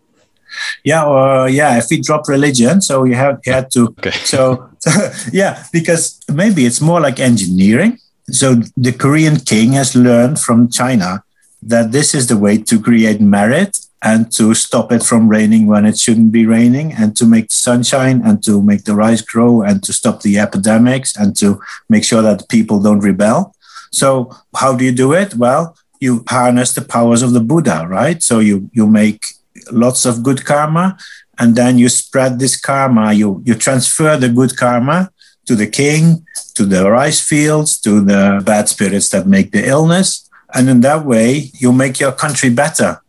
Yeah, 0.82 1.04
uh, 1.04 1.44
yeah. 1.44 1.78
If 1.78 1.86
we 1.90 2.00
drop 2.00 2.28
religion, 2.28 2.80
so 2.80 3.04
you 3.04 3.14
have 3.14 3.38
you 3.46 3.52
had 3.52 3.70
to. 3.72 3.94
Okay. 3.98 4.10
So 4.24 4.70
yeah, 5.32 5.64
because 5.72 6.20
maybe 6.32 6.64
it's 6.66 6.80
more 6.80 7.00
like 7.00 7.20
engineering. 7.20 7.98
So 8.30 8.56
the 8.76 8.92
Korean 8.92 9.36
king 9.36 9.72
has 9.72 9.94
learned 9.94 10.40
from 10.40 10.68
China 10.68 11.22
that 11.66 11.92
this 11.92 12.14
is 12.14 12.26
the 12.26 12.36
way 12.36 12.58
to 12.58 12.80
create 12.80 13.20
merit 13.20 13.78
and 14.02 14.30
to 14.30 14.54
stop 14.54 14.92
it 14.92 15.02
from 15.02 15.28
raining 15.28 15.66
when 15.66 15.84
it 15.84 15.98
shouldn't 15.98 16.30
be 16.30 16.46
raining 16.46 16.92
and 16.92 17.16
to 17.16 17.26
make 17.26 17.48
the 17.48 17.54
sunshine 17.54 18.22
and 18.24 18.42
to 18.44 18.62
make 18.62 18.84
the 18.84 18.94
rice 18.94 19.22
grow 19.22 19.62
and 19.62 19.82
to 19.82 19.92
stop 19.92 20.22
the 20.22 20.38
epidemics 20.38 21.16
and 21.16 21.36
to 21.36 21.60
make 21.88 22.04
sure 22.04 22.22
that 22.22 22.48
people 22.48 22.80
don't 22.80 23.00
rebel. 23.00 23.54
So 23.90 24.30
how 24.54 24.76
do 24.76 24.84
you 24.84 24.92
do 24.92 25.12
it? 25.12 25.34
Well, 25.34 25.76
you 26.00 26.24
harness 26.28 26.74
the 26.74 26.82
powers 26.82 27.22
of 27.22 27.32
the 27.32 27.40
Buddha, 27.40 27.86
right? 27.88 28.22
So 28.22 28.38
you 28.38 28.70
you 28.72 28.86
make 28.86 29.24
lots 29.72 30.04
of 30.04 30.22
good 30.22 30.44
karma, 30.44 30.98
and 31.38 31.56
then 31.56 31.78
you 31.78 31.88
spread 31.88 32.38
this 32.38 32.60
karma. 32.60 33.12
You 33.12 33.42
you 33.44 33.54
transfer 33.54 34.16
the 34.16 34.28
good 34.28 34.56
karma 34.56 35.10
to 35.46 35.54
the 35.54 35.66
king, 35.66 36.26
to 36.54 36.66
the 36.66 36.90
rice 36.90 37.20
fields, 37.20 37.80
to 37.80 38.00
the 38.00 38.42
bad 38.44 38.68
spirits 38.68 39.08
that 39.10 39.26
make 39.26 39.52
the 39.52 39.66
illness, 39.66 40.25
and 40.56 40.68
in 40.68 40.80
that 40.80 41.04
way 41.04 41.50
you'll 41.60 41.72
make 41.84 42.00
your 42.00 42.12
country 42.12 42.50
better, 42.50 43.00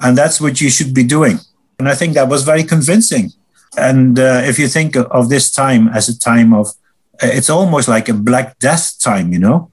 and 0.00 0.16
that's 0.16 0.40
what 0.40 0.60
you 0.60 0.70
should 0.70 0.94
be 0.94 1.04
doing. 1.04 1.38
And 1.78 1.88
I 1.88 1.94
think 1.94 2.14
that 2.14 2.28
was 2.28 2.42
very 2.42 2.64
convincing. 2.64 3.32
And 3.76 4.18
uh, 4.18 4.40
if 4.44 4.58
you 4.58 4.68
think 4.68 4.96
of 4.96 5.28
this 5.28 5.50
time 5.50 5.88
as 5.88 6.08
a 6.08 6.18
time 6.18 6.54
of, 6.54 6.68
it's 7.22 7.50
almost 7.50 7.88
like 7.88 8.08
a 8.08 8.14
Black 8.14 8.58
Death 8.58 8.98
time, 8.98 9.32
you 9.32 9.38
know, 9.38 9.70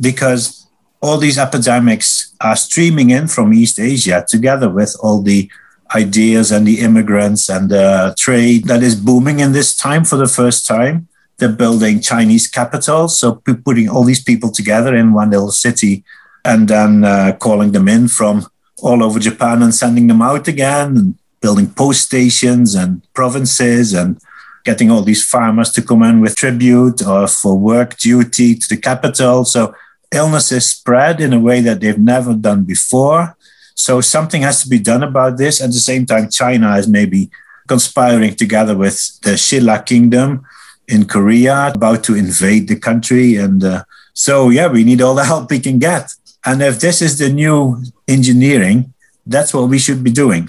because 0.00 0.66
all 1.00 1.18
these 1.18 1.38
epidemics 1.38 2.34
are 2.40 2.56
streaming 2.56 3.10
in 3.10 3.28
from 3.28 3.54
East 3.54 3.78
Asia 3.78 4.24
together 4.26 4.68
with 4.68 4.96
all 5.00 5.22
the 5.22 5.50
ideas 5.94 6.50
and 6.50 6.66
the 6.66 6.80
immigrants 6.80 7.48
and 7.48 7.70
the 7.70 8.14
trade 8.18 8.64
that 8.64 8.82
is 8.82 8.96
booming 8.96 9.38
in 9.38 9.52
this 9.52 9.76
time 9.76 10.04
for 10.04 10.16
the 10.16 10.26
first 10.26 10.66
time. 10.66 11.06
They're 11.36 11.48
building 11.48 12.00
Chinese 12.00 12.46
capitals, 12.46 13.18
so 13.18 13.42
putting 13.64 13.88
all 13.88 14.04
these 14.04 14.22
people 14.22 14.50
together 14.50 14.94
in 14.96 15.12
one 15.12 15.30
little 15.30 15.50
city 15.52 16.04
and 16.44 16.68
then 16.68 17.04
uh, 17.04 17.36
calling 17.38 17.72
them 17.72 17.88
in 17.88 18.08
from 18.08 18.46
all 18.82 19.02
over 19.02 19.18
Japan 19.18 19.62
and 19.62 19.74
sending 19.74 20.06
them 20.06 20.22
out 20.22 20.46
again 20.48 20.96
and 20.96 21.14
building 21.40 21.70
post 21.70 22.02
stations 22.02 22.74
and 22.74 23.02
provinces 23.14 23.92
and 23.92 24.20
getting 24.64 24.90
all 24.90 25.02
these 25.02 25.24
farmers 25.24 25.70
to 25.72 25.82
come 25.82 26.02
in 26.02 26.20
with 26.20 26.36
tribute 26.36 27.06
or 27.06 27.26
for 27.28 27.58
work 27.58 27.96
duty 27.98 28.54
to 28.54 28.68
the 28.68 28.76
capital. 28.76 29.44
So 29.44 29.74
illnesses 30.10 30.66
spread 30.66 31.20
in 31.20 31.32
a 31.32 31.40
way 31.40 31.60
that 31.60 31.80
they've 31.80 31.98
never 31.98 32.34
done 32.34 32.64
before. 32.64 33.36
So 33.74 34.00
something 34.00 34.42
has 34.42 34.62
to 34.62 34.68
be 34.68 34.78
done 34.78 35.02
about 35.02 35.36
this. 35.36 35.60
At 35.60 35.72
the 35.72 35.84
same 35.90 36.06
time, 36.06 36.30
China 36.30 36.76
is 36.76 36.88
maybe 36.88 37.30
conspiring 37.66 38.34
together 38.36 38.76
with 38.76 39.20
the 39.22 39.32
Shilla 39.32 39.84
Kingdom 39.84 40.44
in 40.86 41.06
Korea, 41.06 41.72
about 41.74 42.04
to 42.04 42.14
invade 42.14 42.68
the 42.68 42.76
country. 42.76 43.36
And 43.36 43.64
uh, 43.64 43.84
so, 44.12 44.50
yeah, 44.50 44.68
we 44.68 44.84
need 44.84 45.00
all 45.02 45.14
the 45.14 45.24
help 45.24 45.50
we 45.50 45.58
can 45.58 45.78
get. 45.78 46.14
And 46.44 46.62
if 46.62 46.80
this 46.80 47.00
is 47.00 47.18
the 47.18 47.30
new 47.30 47.82
engineering, 48.06 48.92
that's 49.26 49.54
what 49.54 49.68
we 49.68 49.78
should 49.78 50.04
be 50.04 50.10
doing. 50.10 50.48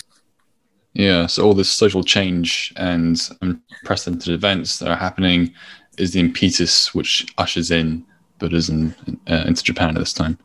Yeah, 0.94 1.28
so 1.28 1.44
all 1.44 1.54
this 1.54 1.70
social 1.70 2.04
change 2.04 2.74
and 2.78 3.20
unprecedented 3.42 4.34
events 4.34 4.80
that 4.80 4.90
are 4.90 4.96
happening 4.98 5.54
is 5.98 6.14
the 6.14 6.20
impetus 6.20 6.94
which 6.94 7.26
ushers 7.38 7.72
in 7.72 8.06
Buddhism 8.40 8.96
uh, 9.30 9.44
into 9.48 9.64
Japan 9.64 9.90
at 9.90 10.00
this 10.00 10.14
time. 10.14 10.38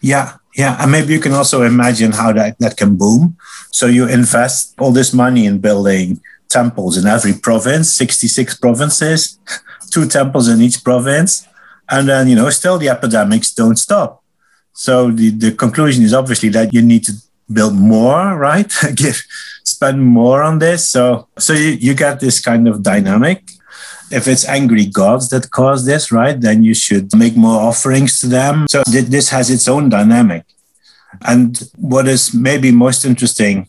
Yeah, 0.00 0.36
yeah, 0.54 0.82
and 0.82 0.90
maybe 0.90 1.12
you 1.12 1.20
can 1.20 1.32
also 1.32 1.62
imagine 1.62 2.12
how 2.12 2.32
that, 2.32 2.58
that 2.58 2.76
can 2.76 2.96
boom. 2.96 3.36
So 3.70 3.86
you 3.86 4.08
invest 4.08 4.74
all 4.78 4.92
this 4.92 5.12
money 5.12 5.44
in 5.46 5.58
building 5.58 6.20
temples 6.48 6.96
in 6.96 7.06
every 7.06 7.34
province, 7.34 7.92
66 7.92 8.56
provinces, 8.56 9.38
two 9.90 10.06
temples 10.06 10.48
in 10.48 10.60
each 10.60 10.82
province. 10.82 11.46
And 11.88 12.08
then, 12.08 12.28
you 12.28 12.36
know, 12.36 12.50
still 12.50 12.78
the 12.78 12.88
epidemics 12.88 13.52
don't 13.52 13.76
stop. 13.76 14.22
So 14.76 15.10
the, 15.10 15.30
the 15.30 15.52
conclusion 15.52 16.04
is 16.04 16.12
obviously 16.12 16.50
that 16.50 16.74
you 16.74 16.82
need 16.82 17.04
to 17.04 17.12
build 17.50 17.74
more, 17.74 18.36
right? 18.36 18.70
Give 18.94 19.20
spend 19.64 20.02
more 20.04 20.42
on 20.42 20.58
this. 20.58 20.88
So 20.88 21.28
so 21.38 21.52
you, 21.52 21.70
you 21.70 21.94
get 21.94 22.20
this 22.20 22.40
kind 22.40 22.68
of 22.68 22.82
dynamic. 22.82 23.42
If 24.12 24.28
it's 24.28 24.46
angry 24.46 24.86
gods 24.86 25.30
that 25.30 25.50
cause 25.50 25.84
this, 25.84 26.12
right, 26.12 26.40
then 26.40 26.62
you 26.62 26.74
should 26.74 27.16
make 27.16 27.36
more 27.36 27.60
offerings 27.60 28.20
to 28.20 28.28
them. 28.28 28.66
So 28.68 28.82
th- 28.84 29.06
this 29.06 29.30
has 29.30 29.50
its 29.50 29.66
own 29.66 29.88
dynamic. 29.88 30.44
And 31.26 31.58
what 31.76 32.06
is 32.06 32.32
maybe 32.32 32.70
most 32.70 33.04
interesting 33.04 33.68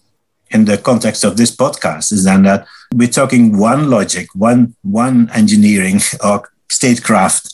in 0.52 0.66
the 0.66 0.78
context 0.78 1.24
of 1.24 1.38
this 1.38 1.56
podcast 1.56 2.12
is 2.12 2.24
then 2.26 2.44
that 2.44 2.68
we're 2.94 3.08
talking 3.08 3.58
one 3.58 3.90
logic, 3.90 4.28
one 4.36 4.76
one 4.84 5.30
engineering 5.34 6.00
or 6.24 6.52
statecraft 6.70 7.54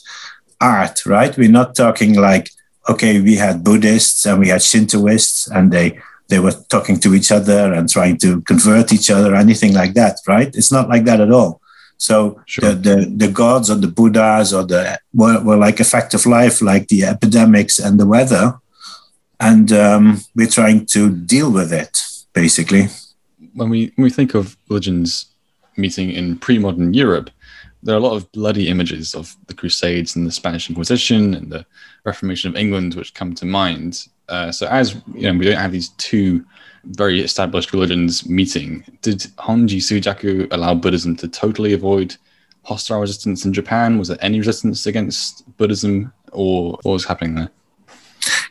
art, 0.60 1.06
right? 1.06 1.36
We're 1.36 1.58
not 1.60 1.74
talking 1.74 2.14
like, 2.14 2.50
okay, 2.88 3.20
we 3.20 3.36
had 3.36 3.64
Buddhists 3.64 4.26
and 4.26 4.40
we 4.40 4.48
had 4.48 4.60
Shintoists 4.60 5.50
and 5.50 5.72
they 5.72 6.00
they 6.28 6.38
were 6.38 6.52
talking 6.70 6.98
to 7.00 7.14
each 7.14 7.30
other 7.30 7.72
and 7.74 7.88
trying 7.88 8.16
to 8.18 8.40
convert 8.42 8.92
each 8.92 9.10
other, 9.10 9.34
anything 9.34 9.74
like 9.74 9.92
that, 9.94 10.18
right? 10.26 10.54
It's 10.54 10.72
not 10.72 10.88
like 10.88 11.04
that 11.04 11.20
at 11.20 11.30
all. 11.30 11.60
So 11.98 12.40
sure. 12.46 12.70
the, 12.70 12.74
the, 12.74 13.26
the 13.26 13.28
gods 13.28 13.70
or 13.70 13.76
the 13.76 13.88
Buddhas 13.88 14.52
or 14.52 14.64
the 14.64 14.98
were, 15.12 15.42
were 15.42 15.56
like 15.56 15.80
a 15.80 15.84
fact 15.84 16.14
of 16.14 16.26
life, 16.26 16.62
like 16.62 16.88
the 16.88 17.04
epidemics 17.04 17.78
and 17.78 18.00
the 18.00 18.06
weather, 18.06 18.58
and 19.38 19.70
um, 19.72 20.20
we're 20.34 20.48
trying 20.48 20.86
to 20.86 21.10
deal 21.10 21.50
with 21.50 21.72
it 21.72 22.02
basically. 22.32 22.88
When 23.54 23.70
we 23.70 23.92
when 23.94 24.04
we 24.04 24.10
think 24.10 24.34
of 24.34 24.56
religions 24.68 25.26
meeting 25.76 26.10
in 26.10 26.38
pre-modern 26.38 26.94
Europe, 26.94 27.30
there 27.84 27.94
are 27.94 27.98
a 27.98 28.02
lot 28.02 28.16
of 28.16 28.30
bloody 28.32 28.68
images 28.68 29.14
of 29.14 29.36
the 29.46 29.54
Crusades 29.54 30.16
and 30.16 30.26
the 30.26 30.32
Spanish 30.32 30.68
Inquisition 30.68 31.34
and 31.34 31.52
the 31.52 31.64
Reformation 32.04 32.50
of 32.50 32.56
England, 32.56 32.94
which 32.94 33.14
come 33.14 33.34
to 33.34 33.46
mind. 33.46 34.08
Uh, 34.28 34.50
so, 34.50 34.66
as 34.66 34.96
you 35.14 35.30
know, 35.30 35.38
we 35.38 35.44
don't 35.44 35.60
have 35.60 35.72
these 35.72 35.90
two 35.90 36.44
very 36.84 37.20
established 37.20 37.72
religions 37.72 38.26
meeting. 38.28 38.84
Did 39.02 39.20
Honji 39.38 39.78
Suijaku 39.78 40.48
allow 40.50 40.74
Buddhism 40.74 41.14
to 41.16 41.28
totally 41.28 41.74
avoid 41.74 42.16
hostile 42.62 43.00
resistance 43.00 43.44
in 43.44 43.52
Japan? 43.52 43.98
Was 43.98 44.08
there 44.08 44.18
any 44.20 44.38
resistance 44.38 44.86
against 44.86 45.44
Buddhism, 45.58 46.12
or 46.32 46.78
what 46.82 46.92
was 46.92 47.04
happening 47.04 47.34
there? 47.34 47.50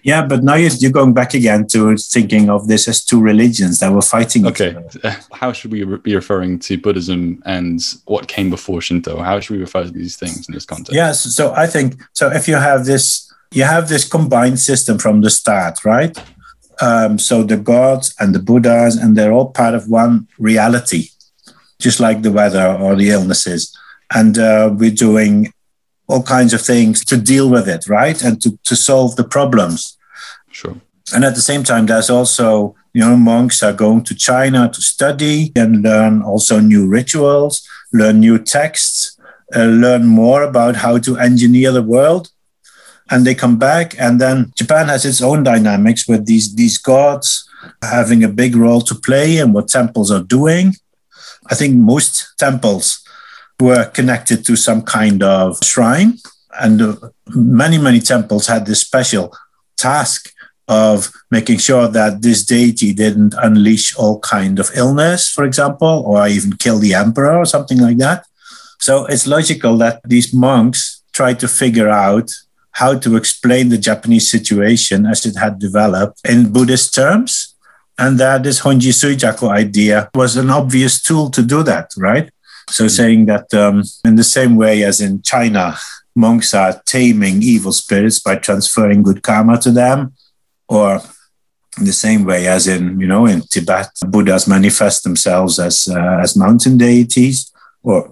Yeah, 0.03 0.25
but 0.25 0.43
now 0.43 0.55
you're, 0.55 0.91
going 0.91 1.13
back 1.13 1.33
again 1.33 1.65
to 1.67 1.95
thinking 1.95 2.49
of 2.49 2.67
this 2.67 2.89
as 2.89 3.03
two 3.03 3.21
religions 3.21 3.79
that 3.79 3.91
were 3.91 4.01
fighting. 4.01 4.45
Okay, 4.45 4.75
how 5.31 5.53
should 5.53 5.71
we 5.71 5.85
be 5.85 6.13
referring 6.13 6.59
to 6.59 6.77
Buddhism 6.77 7.41
and 7.45 7.81
what 8.05 8.27
came 8.27 8.49
before 8.49 8.81
Shinto? 8.81 9.21
How 9.21 9.39
should 9.39 9.55
we 9.55 9.61
refer 9.61 9.83
to 9.85 9.91
these 9.91 10.17
things 10.17 10.47
in 10.47 10.53
this 10.53 10.65
context? 10.65 10.93
Yes, 10.93 11.21
so 11.21 11.53
I 11.53 11.67
think 11.67 12.01
so. 12.11 12.29
If 12.29 12.49
you 12.49 12.55
have 12.55 12.85
this, 12.85 13.33
you 13.51 13.63
have 13.63 13.87
this 13.87 14.07
combined 14.07 14.59
system 14.59 14.97
from 14.97 15.21
the 15.21 15.29
start, 15.29 15.85
right? 15.85 16.17
Um, 16.81 17.17
so 17.17 17.43
the 17.43 17.57
gods 17.57 18.13
and 18.19 18.35
the 18.35 18.39
Buddhas, 18.39 18.97
and 18.97 19.15
they're 19.15 19.31
all 19.31 19.51
part 19.51 19.73
of 19.73 19.89
one 19.89 20.27
reality, 20.37 21.09
just 21.79 22.01
like 22.01 22.23
the 22.23 22.31
weather 22.31 22.77
or 22.81 22.95
the 22.95 23.09
illnesses. 23.11 23.73
And 24.13 24.37
uh, 24.37 24.75
we're 24.77 24.91
doing 24.91 25.53
all 26.07 26.23
kinds 26.23 26.53
of 26.53 26.61
things 26.61 27.03
to 27.05 27.17
deal 27.17 27.49
with 27.49 27.67
it, 27.67 27.87
right? 27.87 28.21
And 28.23 28.41
to, 28.41 28.57
to 28.63 28.75
solve 28.75 29.15
the 29.15 29.23
problems. 29.23 29.97
Sure. 30.51 30.75
And 31.13 31.23
at 31.23 31.35
the 31.35 31.41
same 31.41 31.63
time, 31.63 31.85
there's 31.85 32.09
also, 32.09 32.75
you 32.93 33.01
know, 33.01 33.15
monks 33.15 33.63
are 33.63 33.73
going 33.73 34.03
to 34.05 34.15
China 34.15 34.69
to 34.69 34.81
study 34.81 35.51
and 35.55 35.81
learn 35.81 36.21
also 36.21 36.59
new 36.59 36.87
rituals, 36.87 37.67
learn 37.91 38.19
new 38.19 38.37
texts, 38.37 39.19
uh, 39.55 39.65
learn 39.65 40.05
more 40.05 40.43
about 40.43 40.77
how 40.77 40.97
to 40.99 41.17
engineer 41.17 41.71
the 41.71 41.83
world. 41.83 42.29
And 43.09 43.25
they 43.25 43.35
come 43.35 43.59
back, 43.59 43.95
and 43.99 44.19
then 44.19 44.53
Japan 44.55 44.87
has 44.87 45.05
its 45.05 45.21
own 45.21 45.43
dynamics 45.43 46.07
with 46.07 46.25
these, 46.25 46.55
these 46.55 46.77
gods 46.77 47.47
having 47.81 48.23
a 48.23 48.29
big 48.29 48.55
role 48.55 48.81
to 48.81 48.95
play 48.95 49.37
in 49.37 49.53
what 49.53 49.67
temples 49.67 50.09
are 50.09 50.23
doing. 50.23 50.75
I 51.51 51.55
think 51.55 51.75
most 51.75 52.33
temples 52.37 53.02
were 53.63 53.85
connected 53.85 54.45
to 54.45 54.55
some 54.55 54.81
kind 54.81 55.23
of 55.23 55.57
shrine. 55.63 56.19
And 56.59 56.81
uh, 56.81 56.95
many, 57.35 57.77
many 57.77 57.99
temples 57.99 58.47
had 58.47 58.65
this 58.65 58.81
special 58.81 59.33
task 59.77 60.31
of 60.67 61.11
making 61.29 61.57
sure 61.57 61.87
that 61.87 62.21
this 62.21 62.45
deity 62.45 62.93
didn't 62.93 63.33
unleash 63.41 63.95
all 63.95 64.19
kind 64.19 64.59
of 64.59 64.69
illness, 64.75 65.29
for 65.29 65.43
example, 65.43 66.03
or 66.05 66.27
even 66.27 66.55
kill 66.57 66.79
the 66.79 66.93
emperor 66.93 67.35
or 67.37 67.45
something 67.45 67.79
like 67.79 67.97
that. 67.97 68.25
So 68.79 69.05
it's 69.05 69.27
logical 69.27 69.77
that 69.77 70.01
these 70.05 70.33
monks 70.33 71.03
tried 71.13 71.39
to 71.39 71.47
figure 71.47 71.89
out 71.89 72.29
how 72.71 72.97
to 72.97 73.15
explain 73.15 73.69
the 73.69 73.77
Japanese 73.77 74.29
situation 74.29 75.05
as 75.05 75.25
it 75.25 75.37
had 75.37 75.59
developed 75.59 76.19
in 76.27 76.51
Buddhist 76.51 76.93
terms. 76.93 77.55
And 77.97 78.19
that 78.19 78.41
this 78.43 78.61
Honji 78.61 78.91
Suijaku 78.91 79.47
idea 79.49 80.09
was 80.15 80.35
an 80.35 80.49
obvious 80.49 80.99
tool 80.99 81.29
to 81.29 81.43
do 81.43 81.61
that, 81.63 81.91
right? 81.95 82.31
So, 82.69 82.87
saying 82.87 83.25
that 83.27 83.53
um, 83.53 83.83
in 84.05 84.15
the 84.15 84.23
same 84.23 84.55
way 84.55 84.83
as 84.83 85.01
in 85.01 85.21
China, 85.21 85.75
monks 86.15 86.53
are 86.53 86.81
taming 86.85 87.41
evil 87.41 87.71
spirits 87.71 88.19
by 88.19 88.35
transferring 88.35 89.03
good 89.03 89.23
karma 89.23 89.59
to 89.59 89.71
them, 89.71 90.13
or 90.67 91.01
in 91.77 91.85
the 91.85 91.93
same 91.93 92.23
way 92.23 92.47
as 92.47 92.67
in 92.67 92.99
you 92.99 93.07
know 93.07 93.25
in 93.25 93.41
Tibet, 93.41 93.89
Buddhas 94.07 94.47
manifest 94.47 95.03
themselves 95.03 95.59
as 95.59 95.87
uh, 95.87 96.19
as 96.21 96.35
mountain 96.35 96.77
deities, 96.77 97.51
or 97.81 98.09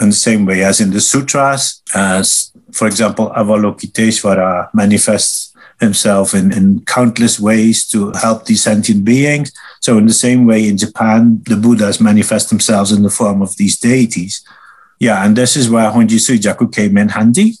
in 0.00 0.08
the 0.08 0.14
same 0.14 0.46
way 0.46 0.64
as 0.64 0.80
in 0.80 0.90
the 0.90 1.00
sutras, 1.00 1.82
as 1.94 2.52
for 2.72 2.86
example 2.86 3.32
Avalokiteshvara 3.36 4.68
manifests 4.74 5.49
himself 5.80 6.34
in, 6.34 6.52
in 6.52 6.84
countless 6.84 7.40
ways 7.40 7.86
to 7.86 8.12
help 8.12 8.44
these 8.44 8.62
sentient 8.62 9.04
beings. 9.04 9.52
So, 9.80 9.98
in 9.98 10.06
the 10.06 10.12
same 10.12 10.46
way, 10.46 10.68
in 10.68 10.76
Japan, 10.76 11.42
the 11.46 11.56
Buddhas 11.56 12.00
manifest 12.00 12.50
themselves 12.50 12.92
in 12.92 13.02
the 13.02 13.10
form 13.10 13.42
of 13.42 13.56
these 13.56 13.78
deities. 13.78 14.44
Yeah, 14.98 15.24
and 15.24 15.34
this 15.34 15.56
is 15.56 15.70
where 15.70 15.90
Honji 15.90 16.18
Suijaku 16.18 16.72
came 16.72 16.98
in 16.98 17.08
handy. 17.08 17.54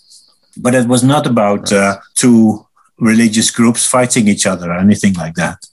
But 0.56 0.74
it 0.74 0.86
was 0.86 1.02
not 1.02 1.26
about 1.26 1.72
uh, 1.72 1.98
two 2.14 2.66
religious 2.98 3.50
groups 3.50 3.86
fighting 3.86 4.28
each 4.28 4.46
other 4.46 4.70
or 4.70 4.78
anything 4.78 5.14
like 5.14 5.34
that. 5.34 5.66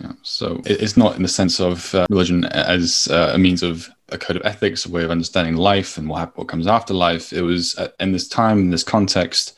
Yeah, 0.00 0.12
so 0.22 0.60
it's 0.66 0.96
not 0.96 1.16
in 1.16 1.22
the 1.22 1.28
sense 1.28 1.58
of 1.58 1.94
uh, 1.94 2.06
religion 2.10 2.44
as 2.44 3.08
uh, 3.10 3.32
a 3.34 3.38
means 3.38 3.62
of 3.62 3.88
a 4.10 4.18
code 4.18 4.36
of 4.36 4.42
ethics, 4.44 4.86
a 4.86 4.90
way 4.90 5.02
of 5.02 5.10
understanding 5.10 5.56
life 5.56 5.98
and 5.98 6.08
what, 6.08 6.36
what 6.36 6.48
comes 6.48 6.66
after 6.66 6.94
life. 6.94 7.32
It 7.32 7.42
was 7.42 7.76
uh, 7.78 7.88
in 7.98 8.12
this 8.12 8.28
time, 8.28 8.58
in 8.58 8.70
this 8.70 8.84
context, 8.84 9.54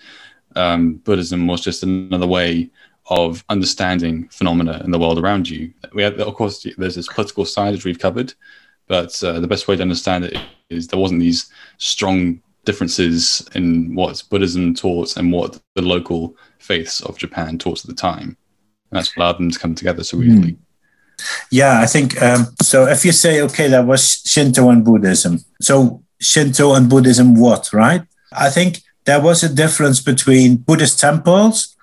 um, 0.59 0.95
Buddhism 0.97 1.47
was 1.47 1.61
just 1.61 1.83
another 1.83 2.27
way 2.27 2.71
of 3.07 3.45
understanding 3.49 4.29
phenomena 4.29 4.83
in 4.85 4.91
the 4.91 4.99
world 4.99 5.19
around 5.19 5.49
you. 5.49 5.73
We 5.95 6.03
have, 6.03 6.19
of 6.21 6.35
course, 6.35 6.67
there's 6.77 6.97
this 6.97 7.09
political 7.09 7.45
side 7.45 7.73
which 7.73 7.85
we've 7.85 7.99
covered, 7.99 8.35
but 8.87 9.23
uh, 9.25 9.41
the 9.41 9.47
best 9.47 9.69
way 9.69 9.77
to 9.77 9.83
understand 9.83 10.25
it 10.25 10.39
is 10.69 10.87
there 10.87 10.99
wasn't 10.99 11.21
these 11.21 11.51
strong 11.79 12.43
differences 12.65 13.49
in 13.55 13.95
what 13.95 14.23
Buddhism 14.29 14.75
taught 14.75 15.17
and 15.17 15.33
what 15.33 15.59
the 15.75 15.83
local 15.83 16.37
faiths 16.59 17.01
of 17.01 17.17
Japan 17.17 17.57
taught 17.57 17.81
at 17.83 17.87
the 17.87 17.95
time. 17.95 18.37
And 18.91 18.99
that's 18.99 19.17
allowed 19.17 19.39
them 19.39 19.51
to 19.51 19.59
come 19.59 19.75
together 19.75 20.05
so 20.05 20.21
easily. 20.21 20.53
Mm. 20.53 20.59
Yeah, 21.51 21.81
I 21.81 21.87
think 21.87 22.21
um, 22.23 22.55
so. 22.63 22.87
If 22.87 23.05
you 23.05 23.13
say, 23.13 23.41
okay, 23.43 23.69
that 23.69 23.87
was 23.87 24.23
Shinto 24.25 24.71
and 24.71 24.85
Buddhism. 24.85 25.45
So 25.61 26.05
Shinto 26.21 26.75
and 26.75 26.89
Buddhism, 26.89 27.35
what, 27.35 27.73
right? 27.73 28.03
I 28.33 28.51
think 28.51 28.83
there 29.09 29.23
was 29.23 29.43
a 29.43 29.49
difference 29.49 30.01
between 30.03 30.57
Buddhist 30.57 31.01
temples 31.01 31.75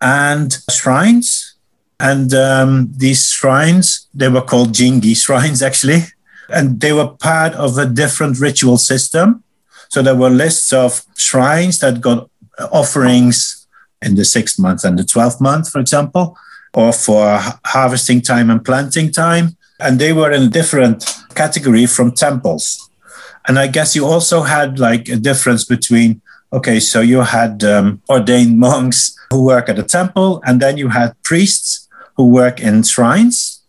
and 0.00 0.58
shrines. 0.68 1.54
And 2.00 2.34
um, 2.34 2.92
these 2.96 3.30
shrines, 3.30 4.08
they 4.12 4.28
were 4.28 4.42
called 4.42 4.72
Jingi 4.72 5.16
shrines, 5.16 5.62
actually. 5.68 6.00
And 6.48 6.80
they 6.80 6.92
were 6.92 7.06
part 7.06 7.54
of 7.54 7.78
a 7.78 7.86
different 7.86 8.40
ritual 8.40 8.78
system. 8.78 9.44
So 9.90 10.02
there 10.02 10.16
were 10.16 10.28
lists 10.28 10.72
of 10.72 11.04
shrines 11.16 11.78
that 11.78 12.00
got 12.00 12.28
offerings 12.72 13.64
in 14.04 14.16
the 14.16 14.24
sixth 14.24 14.58
month 14.58 14.84
and 14.84 14.98
the 14.98 15.04
12th 15.04 15.40
month, 15.40 15.70
for 15.70 15.78
example, 15.78 16.36
or 16.74 16.92
for 16.92 17.38
harvesting 17.64 18.22
time 18.22 18.50
and 18.50 18.64
planting 18.64 19.12
time. 19.12 19.56
And 19.78 20.00
they 20.00 20.12
were 20.12 20.32
in 20.32 20.42
a 20.42 20.48
different 20.48 21.06
category 21.36 21.86
from 21.86 22.10
temples. 22.10 22.90
And 23.46 23.56
I 23.56 23.68
guess 23.68 23.94
you 23.94 24.04
also 24.04 24.42
had 24.42 24.80
like 24.80 25.08
a 25.08 25.16
difference 25.16 25.64
between 25.64 26.21
Okay, 26.52 26.80
so 26.80 27.00
you 27.00 27.20
had 27.20 27.64
um, 27.64 28.02
ordained 28.10 28.58
monks 28.58 29.16
who 29.30 29.44
work 29.44 29.68
at 29.70 29.78
a 29.78 29.82
temple, 29.82 30.42
and 30.44 30.60
then 30.60 30.76
you 30.76 30.88
had 30.88 31.16
priests 31.22 31.88
who 32.16 32.26
work 32.28 32.60
in 32.60 32.82
shrines. 32.82 33.62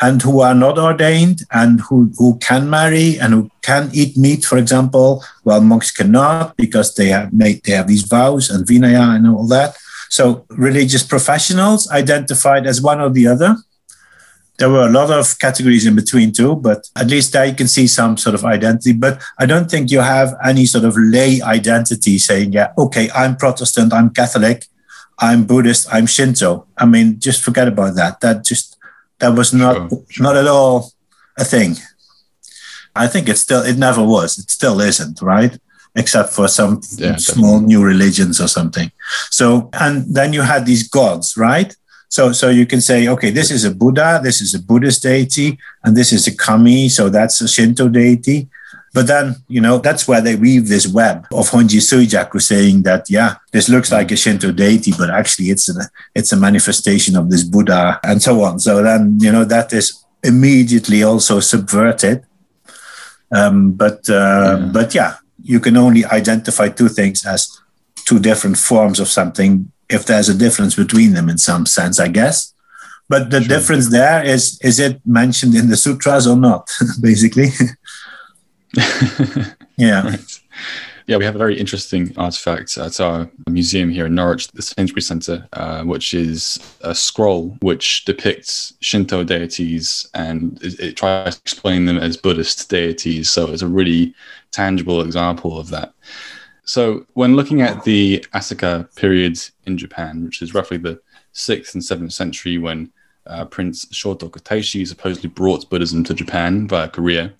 and 0.00 0.22
who 0.22 0.40
are 0.40 0.54
not 0.54 0.78
ordained 0.78 1.42
and 1.52 1.80
who, 1.82 2.10
who 2.18 2.36
can 2.38 2.68
marry 2.68 3.18
and 3.18 3.32
who 3.32 3.50
can 3.62 3.90
eat 3.92 4.16
meat, 4.16 4.44
for 4.44 4.58
example, 4.58 5.24
while 5.44 5.60
monks 5.60 5.90
cannot 5.90 6.56
because 6.56 6.94
they 6.94 7.08
have 7.08 7.32
made 7.32 7.62
they 7.64 7.72
have 7.72 7.86
these 7.86 8.02
vows 8.02 8.50
and 8.50 8.66
vinaya 8.66 9.14
and 9.14 9.26
all 9.26 9.46
that. 9.46 9.76
So 10.10 10.44
religious 10.50 11.02
professionals 11.02 11.88
identified 11.90 12.66
as 12.66 12.82
one 12.82 13.00
or 13.00 13.10
the 13.10 13.26
other. 13.26 13.56
There 14.58 14.70
were 14.70 14.86
a 14.86 14.90
lot 14.90 15.10
of 15.10 15.38
categories 15.40 15.84
in 15.84 15.96
between 15.96 16.32
too, 16.32 16.54
but 16.54 16.88
at 16.94 17.08
least 17.08 17.32
there 17.32 17.44
you 17.44 17.54
can 17.54 17.66
see 17.66 17.88
some 17.88 18.16
sort 18.16 18.34
of 18.34 18.44
identity. 18.44 18.92
But 18.92 19.20
I 19.38 19.46
don't 19.46 19.68
think 19.68 19.90
you 19.90 20.00
have 20.00 20.34
any 20.44 20.64
sort 20.64 20.84
of 20.84 20.96
lay 20.96 21.42
identity 21.42 22.18
saying, 22.18 22.52
yeah, 22.52 22.72
okay, 22.78 23.10
I'm 23.14 23.36
Protestant, 23.36 23.92
I'm 23.92 24.10
Catholic, 24.10 24.66
I'm 25.18 25.44
Buddhist, 25.44 25.88
I'm 25.92 26.06
Shinto. 26.06 26.66
I 26.78 26.86
mean, 26.86 27.18
just 27.18 27.42
forget 27.42 27.68
about 27.68 27.96
that. 27.96 28.20
That 28.20 28.44
just 28.44 28.76
that 29.18 29.36
was 29.36 29.52
not 29.52 29.90
sure, 30.08 30.22
not 30.22 30.36
at 30.36 30.46
all 30.46 30.92
a 31.38 31.44
thing. 31.44 31.76
I 32.94 33.08
think 33.08 33.28
it 33.28 33.38
still 33.38 33.62
it 33.62 33.76
never 33.76 34.04
was. 34.04 34.38
It 34.38 34.50
still 34.50 34.80
isn't, 34.80 35.20
right? 35.20 35.58
Except 35.96 36.30
for 36.30 36.48
some 36.48 36.80
yeah, 36.96 37.16
small 37.16 37.54
definitely. 37.54 37.66
new 37.66 37.84
religions 37.84 38.40
or 38.40 38.48
something. 38.48 38.90
So 39.30 39.70
and 39.72 40.14
then 40.14 40.32
you 40.32 40.42
had 40.42 40.66
these 40.66 40.88
gods, 40.88 41.36
right? 41.36 41.74
So 42.08 42.32
so 42.32 42.48
you 42.48 42.66
can 42.66 42.80
say, 42.80 43.08
okay, 43.08 43.30
this 43.30 43.50
is 43.50 43.64
a 43.64 43.74
Buddha, 43.74 44.20
this 44.22 44.40
is 44.40 44.54
a 44.54 44.62
Buddhist 44.62 45.02
deity, 45.02 45.58
and 45.82 45.96
this 45.96 46.12
is 46.12 46.26
a 46.26 46.36
kami, 46.36 46.88
so 46.88 47.08
that's 47.08 47.40
a 47.40 47.48
Shinto 47.48 47.88
deity. 47.88 48.48
But 48.94 49.08
then, 49.08 49.34
you 49.48 49.60
know, 49.60 49.78
that's 49.78 50.06
where 50.06 50.20
they 50.20 50.36
weave 50.36 50.68
this 50.68 50.86
web 50.86 51.26
of 51.32 51.50
Honji 51.50 51.80
Suijaku 51.80 52.40
saying 52.40 52.82
that, 52.82 53.10
yeah, 53.10 53.34
this 53.50 53.68
looks 53.68 53.90
like 53.90 54.12
a 54.12 54.16
Shinto 54.16 54.52
deity, 54.52 54.92
but 54.96 55.10
actually 55.10 55.46
it's 55.46 55.68
a, 55.68 55.90
it's 56.14 56.30
a 56.32 56.36
manifestation 56.36 57.16
of 57.16 57.28
this 57.28 57.42
Buddha 57.42 57.98
and 58.04 58.22
so 58.22 58.40
on. 58.44 58.60
So 58.60 58.84
then, 58.84 59.18
you 59.20 59.32
know, 59.32 59.44
that 59.44 59.72
is 59.72 60.04
immediately 60.22 61.02
also 61.02 61.40
subverted. 61.40 62.24
Um, 63.34 63.72
but, 63.72 64.08
uh, 64.08 64.58
yeah. 64.60 64.70
but 64.72 64.94
yeah, 64.94 65.16
you 65.42 65.58
can 65.58 65.76
only 65.76 66.04
identify 66.04 66.68
two 66.68 66.88
things 66.88 67.26
as 67.26 67.50
two 68.04 68.20
different 68.20 68.58
forms 68.58 69.00
of 69.00 69.08
something 69.08 69.72
if 69.88 70.06
there's 70.06 70.28
a 70.28 70.36
difference 70.36 70.74
between 70.74 71.14
them 71.14 71.28
in 71.28 71.38
some 71.38 71.66
sense, 71.66 72.00
I 72.00 72.08
guess. 72.08 72.52
But 73.08 73.30
the 73.30 73.40
sure. 73.40 73.48
difference 73.48 73.90
there 73.90 74.24
is 74.24 74.58
is 74.62 74.80
it 74.80 75.00
mentioned 75.04 75.54
in 75.54 75.68
the 75.68 75.76
sutras 75.76 76.26
or 76.26 76.36
not, 76.36 76.70
basically. 77.00 77.48
yeah. 79.76 80.02
Right. 80.02 80.40
Yeah, 81.06 81.18
we 81.18 81.26
have 81.26 81.34
a 81.34 81.38
very 81.38 81.58
interesting 81.58 82.14
artifact 82.16 82.78
at 82.78 82.98
our 82.98 83.30
museum 83.50 83.90
here 83.90 84.06
in 84.06 84.14
Norwich, 84.14 84.48
the 84.48 84.62
Sainsbury 84.62 85.02
Centre, 85.02 85.46
uh, 85.52 85.82
which 85.82 86.14
is 86.14 86.58
a 86.80 86.94
scroll 86.94 87.58
which 87.60 88.06
depicts 88.06 88.72
Shinto 88.80 89.22
deities 89.22 90.08
and 90.14 90.58
it, 90.62 90.80
it, 90.80 90.96
tries 90.96 91.36
to 91.36 91.42
explain 91.42 91.84
them 91.84 91.98
as 91.98 92.16
Buddhist 92.16 92.70
deities. 92.70 93.28
So 93.28 93.52
it's 93.52 93.60
a 93.60 93.68
really 93.68 94.14
tangible 94.50 95.02
example 95.02 95.58
of 95.58 95.68
that. 95.70 95.92
So 96.64 97.06
when 97.12 97.36
looking 97.36 97.60
at 97.60 97.84
the 97.84 98.24
Asuka 98.34 98.94
period 98.96 99.38
in 99.66 99.76
Japan, 99.76 100.24
which 100.24 100.40
is 100.42 100.54
roughly 100.54 100.78
the 100.78 101.00
sixth 101.32 101.74
and 101.74 101.84
seventh 101.84 102.12
century 102.12 102.58
when 102.58 102.90
uh, 103.26 103.44
Prince 103.44 103.86
Shotoku 103.86 104.40
Taishi 104.40 104.86
supposedly 104.86 105.28
brought 105.28 105.68
Buddhism 105.68 106.04
to 106.04 106.14
Japan 106.14 106.66
via 106.66 106.88
Korea, 106.88 107.34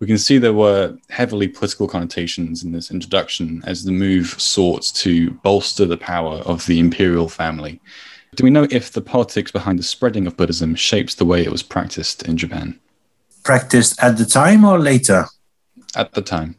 we 0.00 0.06
can 0.06 0.18
see 0.18 0.38
there 0.38 0.52
were 0.52 0.96
heavily 1.10 1.48
political 1.48 1.86
connotations 1.86 2.64
in 2.64 2.72
this 2.72 2.90
introduction 2.90 3.62
as 3.66 3.84
the 3.84 3.92
move 3.92 4.40
sought 4.40 4.82
to 4.94 5.30
bolster 5.30 5.86
the 5.86 5.96
power 5.96 6.36
of 6.38 6.66
the 6.66 6.78
imperial 6.78 7.28
family. 7.28 7.80
Do 8.34 8.44
we 8.44 8.50
know 8.50 8.66
if 8.70 8.92
the 8.92 9.00
politics 9.00 9.52
behind 9.52 9.78
the 9.78 9.84
spreading 9.84 10.26
of 10.26 10.36
Buddhism 10.36 10.74
shapes 10.74 11.14
the 11.14 11.24
way 11.24 11.42
it 11.42 11.52
was 11.52 11.62
practiced 11.62 12.24
in 12.24 12.36
Japan? 12.36 12.80
Practiced 13.44 14.02
at 14.02 14.18
the 14.18 14.24
time 14.24 14.64
or 14.64 14.78
later? 14.78 15.26
At 15.94 16.12
the 16.12 16.22
time. 16.22 16.56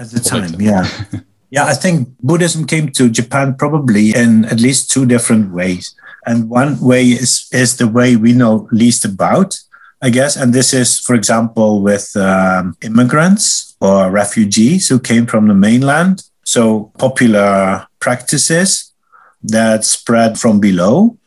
At 0.00 0.10
the 0.10 0.18
time, 0.18 0.58
yeah. 0.58 0.88
yeah, 1.50 1.66
I 1.66 1.74
think 1.74 2.08
Buddhism 2.22 2.66
came 2.66 2.90
to 2.92 3.10
Japan 3.10 3.54
probably 3.54 4.14
in 4.14 4.46
at 4.46 4.58
least 4.58 4.90
two 4.90 5.04
different 5.04 5.52
ways. 5.52 5.94
And 6.24 6.48
one 6.48 6.80
way 6.80 7.04
is, 7.04 7.46
is 7.52 7.76
the 7.76 7.86
way 7.86 8.16
we 8.16 8.32
know 8.32 8.66
least 8.72 9.04
about, 9.04 9.60
I 10.00 10.08
guess. 10.08 10.36
And 10.36 10.54
this 10.54 10.72
is, 10.72 10.98
for 10.98 11.14
example, 11.14 11.82
with 11.82 12.16
um, 12.16 12.78
immigrants 12.80 13.76
or 13.78 14.10
refugees 14.10 14.88
who 14.88 14.98
came 14.98 15.26
from 15.26 15.48
the 15.48 15.54
mainland. 15.54 16.22
So 16.44 16.92
popular 16.96 17.86
practices 18.00 18.94
that 19.42 19.84
spread 19.84 20.38
from 20.38 20.60
below. 20.60 21.18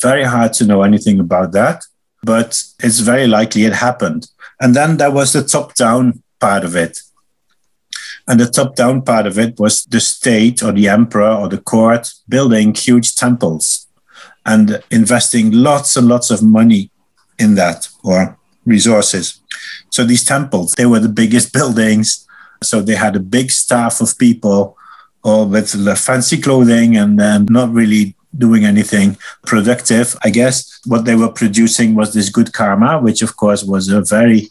Very 0.00 0.24
hard 0.24 0.54
to 0.54 0.64
know 0.64 0.82
anything 0.82 1.20
about 1.20 1.52
that, 1.52 1.84
but 2.22 2.62
it's 2.82 3.00
very 3.00 3.26
likely 3.26 3.64
it 3.64 3.74
happened. 3.74 4.28
And 4.58 4.74
then 4.74 4.96
there 4.96 5.10
was 5.10 5.34
the 5.34 5.44
top 5.44 5.74
down 5.74 6.22
part 6.40 6.64
of 6.64 6.76
it. 6.76 6.98
And 8.28 8.38
the 8.38 8.46
top 8.46 8.76
down 8.76 9.02
part 9.02 9.26
of 9.26 9.38
it 9.38 9.58
was 9.58 9.84
the 9.84 10.00
state 10.00 10.62
or 10.62 10.72
the 10.72 10.88
emperor 10.88 11.30
or 11.30 11.48
the 11.48 11.58
court 11.58 12.12
building 12.28 12.74
huge 12.74 13.14
temples 13.14 13.88
and 14.46 14.82
investing 14.90 15.50
lots 15.50 15.96
and 15.96 16.08
lots 16.08 16.30
of 16.30 16.42
money 16.42 16.90
in 17.38 17.54
that 17.56 17.88
or 18.04 18.38
resources. 18.64 19.40
So 19.90 20.04
these 20.04 20.24
temples, 20.24 20.74
they 20.74 20.86
were 20.86 21.00
the 21.00 21.08
biggest 21.08 21.52
buildings. 21.58 22.26
So 22.62 22.80
they 22.80 22.94
had 22.94 23.16
a 23.16 23.20
big 23.20 23.50
staff 23.50 24.00
of 24.00 24.16
people 24.18 24.76
all 25.24 25.46
with 25.46 25.70
fancy 25.98 26.40
clothing 26.40 26.96
and 26.96 27.18
then 27.18 27.46
not 27.48 27.72
really 27.72 28.16
doing 28.36 28.64
anything 28.64 29.16
productive. 29.46 30.16
I 30.24 30.30
guess 30.30 30.80
what 30.86 31.04
they 31.04 31.14
were 31.14 31.30
producing 31.30 31.94
was 31.94 32.12
this 32.12 32.28
good 32.28 32.52
karma, 32.52 32.98
which 32.98 33.22
of 33.22 33.36
course 33.36 33.62
was 33.62 33.88
a 33.88 34.00
very 34.00 34.48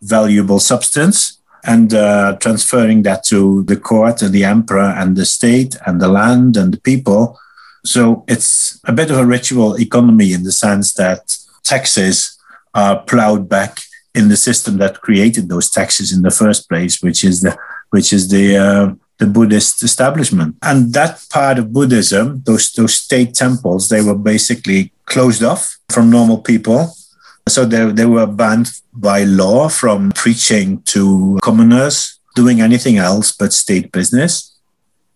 valuable 0.00 0.60
substance. 0.60 1.38
And 1.64 1.94
uh, 1.94 2.36
transferring 2.40 3.02
that 3.04 3.24
to 3.24 3.62
the 3.64 3.76
court 3.76 4.20
and 4.22 4.32
the 4.32 4.44
emperor 4.44 4.80
and 4.80 5.16
the 5.16 5.24
state 5.24 5.76
and 5.86 6.00
the 6.00 6.08
land 6.08 6.56
and 6.56 6.74
the 6.74 6.80
people. 6.80 7.38
So 7.84 8.24
it's 8.26 8.80
a 8.84 8.92
bit 8.92 9.10
of 9.10 9.18
a 9.18 9.26
ritual 9.26 9.78
economy 9.78 10.32
in 10.32 10.42
the 10.42 10.52
sense 10.52 10.92
that 10.94 11.36
taxes 11.62 12.36
are 12.74 13.00
plowed 13.00 13.48
back 13.48 13.80
in 14.14 14.28
the 14.28 14.36
system 14.36 14.78
that 14.78 15.00
created 15.00 15.48
those 15.48 15.70
taxes 15.70 16.12
in 16.12 16.22
the 16.22 16.30
first 16.30 16.68
place, 16.68 17.02
which 17.02 17.24
is 17.24 17.40
the 17.40 17.56
which 17.90 18.12
is 18.12 18.28
the 18.28 18.56
uh, 18.56 18.94
the 19.18 19.26
Buddhist 19.26 19.82
establishment. 19.82 20.56
And 20.62 20.92
that 20.94 21.24
part 21.30 21.58
of 21.58 21.72
Buddhism, 21.72 22.42
those 22.44 22.72
those 22.72 22.94
state 22.94 23.34
temples, 23.34 23.88
they 23.88 24.02
were 24.02 24.18
basically 24.18 24.92
closed 25.06 25.42
off 25.42 25.78
from 25.90 26.10
normal 26.10 26.38
people. 26.38 26.94
So 27.48 27.64
they, 27.64 27.90
they 27.90 28.06
were 28.06 28.26
banned 28.26 28.70
by 28.92 29.24
law 29.24 29.68
from 29.68 30.12
preaching 30.12 30.82
to 30.82 31.38
commoners, 31.42 32.18
doing 32.34 32.60
anything 32.60 32.98
else 32.98 33.32
but 33.32 33.52
state 33.52 33.92
business. 33.92 34.56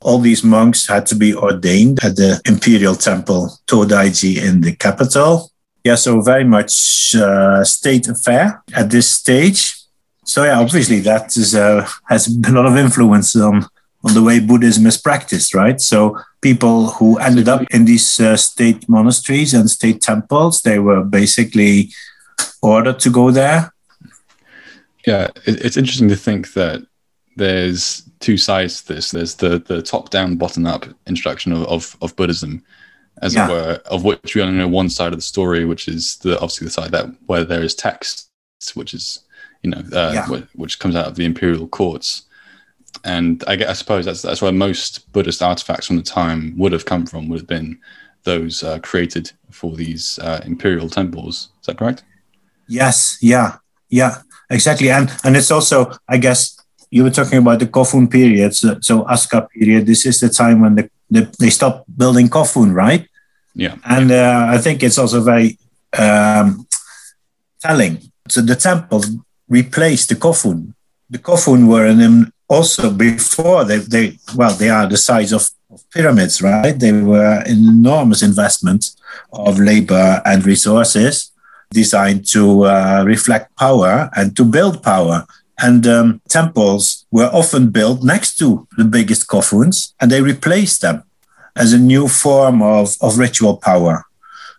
All 0.00 0.18
these 0.18 0.44
monks 0.44 0.86
had 0.86 1.06
to 1.06 1.14
be 1.14 1.34
ordained 1.34 2.04
at 2.04 2.16
the 2.16 2.40
imperial 2.46 2.94
temple 2.94 3.58
Todaiji 3.66 4.42
in 4.42 4.60
the 4.60 4.76
capital 4.76 5.50
yeah, 5.86 5.94
so 5.94 6.20
very 6.20 6.42
much 6.42 7.14
uh, 7.14 7.62
state 7.62 8.08
affair 8.08 8.60
at 8.74 8.90
this 8.90 9.08
stage. 9.08 9.76
So 10.24 10.42
yeah, 10.42 10.58
obviously 10.58 10.98
that 11.00 11.36
is 11.36 11.54
uh, 11.54 11.88
has 12.08 12.26
a 12.48 12.50
lot 12.50 12.66
of 12.66 12.76
influence 12.76 13.36
on 13.36 13.64
on 14.02 14.14
the 14.14 14.22
way 14.22 14.40
Buddhism 14.40 14.86
is 14.86 14.98
practiced, 14.98 15.54
right? 15.54 15.80
So 15.80 16.18
people 16.40 16.88
who 16.96 17.18
ended 17.18 17.48
up 17.48 17.62
in 17.70 17.84
these 17.84 18.18
uh, 18.18 18.36
state 18.36 18.88
monasteries 18.88 19.54
and 19.54 19.70
state 19.70 20.00
temples, 20.00 20.62
they 20.62 20.80
were 20.80 21.04
basically 21.04 21.92
ordered 22.62 22.98
to 23.00 23.10
go 23.10 23.30
there. 23.30 23.72
Yeah, 25.06 25.28
it's 25.44 25.76
interesting 25.76 26.08
to 26.08 26.16
think 26.16 26.52
that 26.54 26.84
there's 27.36 28.02
two 28.20 28.36
sides 28.36 28.82
to 28.82 28.94
this. 28.94 29.10
There's 29.12 29.36
the 29.36 29.58
the 29.58 29.82
top 29.82 30.10
down, 30.10 30.36
bottom 30.36 30.66
up 30.66 30.86
introduction 31.06 31.52
of, 31.52 31.64
of, 31.66 31.96
of 32.02 32.16
Buddhism, 32.16 32.64
as 33.22 33.34
yeah. 33.34 33.46
it 33.46 33.50
were, 33.50 33.80
of 33.86 34.04
which 34.04 34.34
we 34.34 34.42
only 34.42 34.58
know 34.58 34.68
one 34.68 34.90
side 34.90 35.12
of 35.12 35.18
the 35.18 35.22
story, 35.22 35.64
which 35.64 35.86
is 35.86 36.16
the 36.18 36.34
obviously 36.36 36.66
the 36.66 36.72
side 36.72 36.90
that 36.90 37.06
where 37.26 37.44
there 37.44 37.62
is 37.62 37.74
text, 37.74 38.30
which 38.74 38.94
is 38.94 39.24
you 39.62 39.70
know 39.70 39.82
uh, 39.92 40.12
yeah. 40.14 40.40
which 40.54 40.78
comes 40.78 40.96
out 40.96 41.06
of 41.06 41.14
the 41.14 41.24
imperial 41.24 41.68
courts, 41.68 42.22
and 43.04 43.44
I, 43.46 43.56
guess, 43.56 43.68
I 43.68 43.72
suppose 43.74 44.04
that's 44.06 44.22
that's 44.22 44.42
where 44.42 44.52
most 44.52 45.12
Buddhist 45.12 45.42
artifacts 45.42 45.86
from 45.86 45.96
the 45.96 46.02
time 46.02 46.54
would 46.56 46.72
have 46.72 46.84
come 46.84 47.06
from, 47.06 47.28
would 47.28 47.40
have 47.40 47.46
been 47.46 47.78
those 48.24 48.64
uh, 48.64 48.80
created 48.80 49.30
for 49.50 49.76
these 49.76 50.18
uh, 50.18 50.40
imperial 50.44 50.88
temples. 50.88 51.50
Is 51.60 51.66
that 51.66 51.78
correct? 51.78 52.02
Yes. 52.68 53.18
Yeah. 53.20 53.56
Yeah. 53.88 54.22
Exactly. 54.50 54.90
And 54.90 55.12
and 55.24 55.36
it's 55.36 55.50
also, 55.50 55.92
I 56.08 56.18
guess, 56.18 56.56
you 56.90 57.02
were 57.02 57.10
talking 57.10 57.38
about 57.38 57.58
the 57.58 57.66
Kofun 57.66 58.10
period. 58.10 58.54
So, 58.54 58.78
so 58.80 59.04
Asuka 59.04 59.48
period. 59.50 59.86
This 59.86 60.06
is 60.06 60.20
the 60.20 60.28
time 60.28 60.60
when 60.60 60.76
the 60.76 60.90
they, 61.10 61.26
they 61.38 61.50
stopped 61.50 61.84
building 61.96 62.28
kofun, 62.28 62.74
right? 62.74 63.08
Yeah. 63.54 63.76
And 63.84 64.10
uh, 64.10 64.46
I 64.48 64.58
think 64.58 64.82
it's 64.82 64.98
also 64.98 65.20
very 65.20 65.58
um, 65.98 66.66
telling. 67.60 67.98
So 68.28 68.40
the 68.40 68.56
temples 68.56 69.06
replaced 69.48 70.08
the 70.08 70.16
kofun. 70.16 70.74
The 71.10 71.18
kofun 71.18 71.68
were 71.68 71.86
in 71.86 71.98
them 71.98 72.32
also 72.48 72.90
before 72.90 73.64
they, 73.64 73.78
they 73.78 74.18
well 74.36 74.54
they 74.54 74.68
are 74.68 74.86
the 74.86 74.96
size 74.96 75.32
of, 75.32 75.48
of 75.70 75.88
pyramids, 75.90 76.42
right? 76.42 76.78
They 76.78 76.92
were 76.92 77.42
an 77.46 77.58
enormous 77.68 78.22
investment 78.22 78.90
of 79.32 79.58
labor 79.58 80.22
and 80.24 80.44
resources. 80.44 81.32
Designed 81.70 82.26
to 82.28 82.64
uh, 82.64 83.04
reflect 83.06 83.54
power 83.56 84.10
and 84.16 84.36
to 84.36 84.44
build 84.44 84.82
power. 84.82 85.26
And 85.58 85.86
um, 85.86 86.20
temples 86.28 87.06
were 87.10 87.30
often 87.32 87.70
built 87.70 88.02
next 88.02 88.36
to 88.38 88.68
the 88.76 88.84
biggest 88.84 89.26
kofuns, 89.26 89.94
and 90.00 90.10
they 90.10 90.20
replaced 90.20 90.82
them 90.82 91.02
as 91.56 91.72
a 91.72 91.78
new 91.78 92.08
form 92.08 92.62
of, 92.62 92.96
of 93.00 93.18
ritual 93.18 93.56
power, 93.56 94.04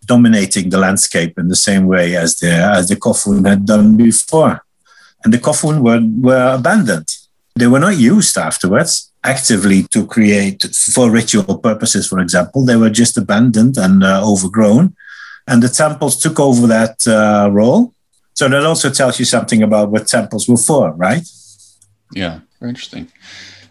dominating 0.06 0.70
the 0.70 0.80
landscape 0.80 1.38
in 1.38 1.48
the 1.50 1.56
same 1.56 1.86
way 1.86 2.16
as 2.16 2.38
the, 2.38 2.52
as 2.52 2.90
the 2.90 2.96
kofun 2.96 3.48
had 3.48 3.66
done 3.66 3.96
before. 3.96 4.66
And 5.24 5.34
the 5.34 5.38
kofun 5.38 5.82
were, 5.82 6.02
were 6.28 6.56
abandoned. 6.56 7.10
They 7.56 7.68
were 7.68 7.80
not 7.80 7.98
used 7.98 8.38
afterwards 8.38 9.12
actively 9.24 9.84
to 9.84 10.06
create 10.06 10.64
for 10.94 11.12
ritual 11.12 11.58
purposes, 11.58 12.08
for 12.08 12.20
example. 12.20 12.66
They 12.66 12.76
were 12.76 12.90
just 12.90 13.18
abandoned 13.18 13.78
and 13.78 14.04
uh, 14.04 14.22
overgrown. 14.24 14.96
And 15.48 15.64
the 15.64 15.70
temples 15.70 16.18
took 16.18 16.40
over 16.40 16.68
that 16.68 17.08
uh, 17.08 17.50
role. 17.52 17.94
So 18.34 18.48
that 18.50 18.66
also 18.66 18.90
tells 18.90 19.18
you 19.20 19.26
something 19.26 19.64
about 19.64 19.90
what 19.90 20.08
temples 20.08 20.48
were 20.48 20.58
for, 20.58 20.92
right? 20.92 21.28
Yeah, 22.14 22.42
very 22.60 22.70
interesting. 22.70 23.12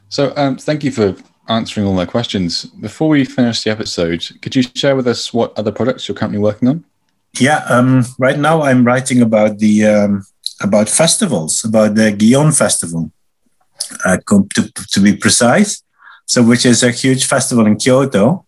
So 0.09 0.33
um, 0.37 0.57
thank 0.57 0.83
you 0.83 0.91
for 0.91 1.15
answering 1.49 1.87
all 1.87 1.95
my 1.95 2.07
questions. 2.07 2.65
Before 2.65 3.09
we 3.09 3.25
finish 3.25 3.63
the 3.63 3.71
episode, 3.71 4.29
could 4.43 4.57
you 4.57 4.63
share 4.75 4.97
with 4.97 5.07
us 5.07 5.33
what 5.33 5.57
other 5.59 5.73
projects 5.73 6.09
you're 6.09 6.17
currently 6.17 6.39
working 6.39 6.69
on? 6.69 6.85
Yeah, 7.39 7.65
um, 7.69 8.05
right 8.19 8.39
now 8.39 8.63
I'm 8.63 8.85
writing 8.85 9.21
about 9.21 9.59
the 9.59 9.85
um, 9.85 10.27
about 10.63 10.89
festivals, 10.89 11.65
about 11.65 11.95
the 11.95 12.13
Gion 12.13 12.57
Festival, 12.57 13.13
uh, 14.05 14.17
to, 14.27 14.73
to 14.73 15.01
be 15.01 15.15
precise. 15.15 15.83
So, 16.25 16.43
which 16.43 16.67
is 16.67 16.83
a 16.83 16.91
huge 16.91 17.27
festival 17.27 17.67
in 17.67 17.77
Kyoto, 17.77 18.46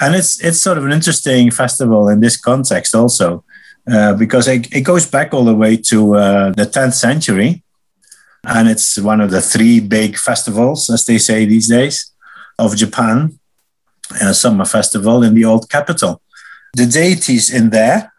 and 0.00 0.14
it's 0.14 0.42
it's 0.44 0.60
sort 0.60 0.78
of 0.78 0.84
an 0.84 0.92
interesting 0.92 1.50
festival 1.50 2.08
in 2.08 2.20
this 2.20 2.36
context 2.36 2.94
also, 2.94 3.44
uh, 3.90 4.14
because 4.14 4.48
it, 4.48 4.72
it 4.72 4.82
goes 4.82 5.06
back 5.06 5.32
all 5.32 5.44
the 5.44 5.54
way 5.54 5.76
to 5.76 6.16
uh, 6.16 6.50
the 6.52 6.66
10th 6.66 6.94
century, 6.94 7.62
and 8.44 8.68
it's 8.68 8.98
one 8.98 9.20
of 9.20 9.30
the 9.30 9.40
three 9.40 9.80
big 9.80 10.16
festivals, 10.16 10.90
as 10.90 11.04
they 11.04 11.18
say 11.18 11.44
these 11.44 11.68
days, 11.68 12.12
of 12.58 12.76
Japan, 12.76 13.38
a 14.20 14.34
summer 14.34 14.64
festival 14.64 15.22
in 15.22 15.34
the 15.34 15.44
old 15.44 15.68
capital. 15.70 16.20
The 16.74 16.86
deities 16.86 17.48
in 17.52 17.70
there 17.70 18.12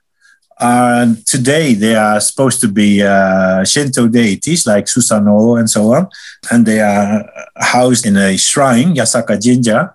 and 0.60 1.26
today 1.26 1.74
they 1.74 1.96
are 1.96 2.20
supposed 2.20 2.60
to 2.62 2.68
be 2.68 3.02
uh, 3.02 3.64
Shinto 3.64 4.08
deities 4.08 4.66
like 4.66 4.86
Susanoo 4.86 5.60
and 5.60 5.70
so 5.70 5.94
on, 5.94 6.08
and 6.52 6.66
they 6.66 6.80
are 6.80 7.30
housed 7.58 8.06
in 8.06 8.18
a 8.18 8.38
shrine, 8.38 8.96
Yasaka 8.96 9.40
Jinja. 9.40 9.94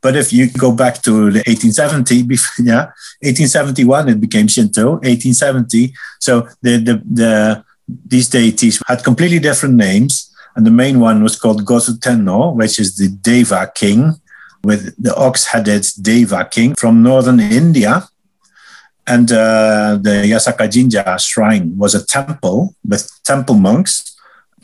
But 0.00 0.16
if 0.16 0.32
you 0.32 0.50
go 0.50 0.72
back 0.72 1.02
to 1.02 1.30
the 1.30 1.42
1870, 1.46 2.14
yeah, 2.62 2.92
1871 3.20 4.08
it 4.08 4.20
became 4.20 4.48
Shinto. 4.48 4.92
1870, 4.92 5.92
so 6.20 6.48
the, 6.62 6.76
the 6.78 7.02
the 7.10 7.64
these 8.06 8.28
deities 8.28 8.82
had 8.86 9.02
completely 9.02 9.38
different 9.38 9.74
names, 9.74 10.34
and 10.54 10.66
the 10.66 10.70
main 10.70 11.00
one 11.00 11.22
was 11.22 11.36
called 11.36 11.64
Gozu 11.64 12.00
Tenno, 12.00 12.50
which 12.50 12.78
is 12.78 12.96
the 12.96 13.08
Deva 13.08 13.72
king, 13.74 14.14
with 14.62 14.94
the 15.02 15.14
ox-headed 15.16 15.86
Deva 16.00 16.44
king 16.50 16.74
from 16.74 17.02
northern 17.02 17.40
India 17.40 18.08
and 19.08 19.32
uh, 19.32 19.98
the 20.00 20.28
Yasaka 20.28 20.70
Jinja 20.70 21.18
shrine 21.18 21.76
was 21.78 21.94
a 21.94 22.04
temple 22.04 22.74
with 22.86 23.10
temple 23.24 23.54
monks 23.54 24.16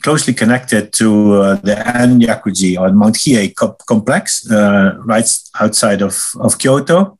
closely 0.05 0.35
connected 0.35 0.93
to 0.93 1.07
uh, 1.33 1.55
the 1.67 1.75
Enryakuji 2.03 2.79
or 2.79 2.91
Mount 2.93 3.15
Hiei 3.15 3.55
co- 3.59 3.77
complex 3.87 4.49
uh, 4.51 4.93
right 5.11 5.27
outside 5.59 6.03
of, 6.03 6.15
of 6.45 6.59
Kyoto. 6.59 7.17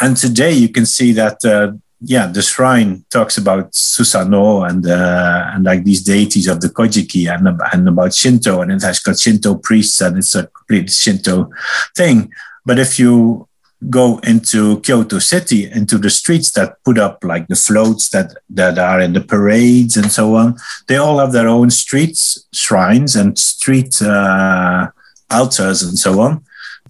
And 0.00 0.16
today 0.16 0.52
you 0.52 0.68
can 0.68 0.86
see 0.86 1.10
that, 1.14 1.44
uh, 1.44 1.72
yeah, 2.00 2.26
the 2.28 2.42
shrine 2.42 3.04
talks 3.10 3.38
about 3.38 3.72
Susanoo 3.72 4.68
and, 4.68 4.86
uh, 4.86 5.50
and 5.52 5.64
like 5.64 5.82
these 5.82 6.02
deities 6.02 6.46
of 6.46 6.60
the 6.60 6.68
Kojiki 6.68 7.26
and, 7.32 7.44
and 7.72 7.88
about 7.88 8.14
Shinto, 8.14 8.60
and 8.60 8.70
it 8.70 8.82
has 8.82 9.00
got 9.00 9.18
Shinto 9.18 9.56
priests 9.56 10.00
and 10.00 10.18
it's 10.18 10.36
a 10.36 10.46
complete 10.46 10.90
Shinto 10.92 11.50
thing. 11.96 12.30
But 12.64 12.78
if 12.78 13.00
you 13.00 13.48
go 13.90 14.18
into 14.18 14.80
Kyoto 14.80 15.18
city, 15.18 15.70
into 15.70 15.98
the 15.98 16.10
streets 16.10 16.50
that 16.52 16.82
put 16.84 16.98
up 16.98 17.24
like 17.24 17.48
the 17.48 17.56
floats 17.56 18.08
that, 18.10 18.34
that 18.50 18.78
are 18.78 19.00
in 19.00 19.12
the 19.12 19.20
parades 19.20 19.96
and 19.96 20.10
so 20.10 20.36
on, 20.36 20.56
they 20.88 20.96
all 20.96 21.18
have 21.18 21.32
their 21.32 21.48
own 21.48 21.70
streets, 21.70 22.46
shrines 22.52 23.16
and 23.16 23.38
street 23.38 24.00
uh, 24.02 24.88
altars 25.30 25.82
and 25.82 25.98
so 25.98 26.20
on. 26.20 26.44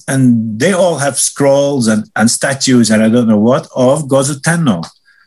And 0.09 0.59
they 0.59 0.73
all 0.73 0.99
have 0.99 1.19
scrolls 1.19 1.87
and, 1.87 2.11
and 2.17 2.31
statues 2.31 2.91
and 2.91 3.03
I 3.03 3.09
don't 3.09 3.29
know 3.29 3.39
what 3.39 3.69
of 3.75 4.05
Gozu 4.05 4.43
Tenno, 4.43 4.83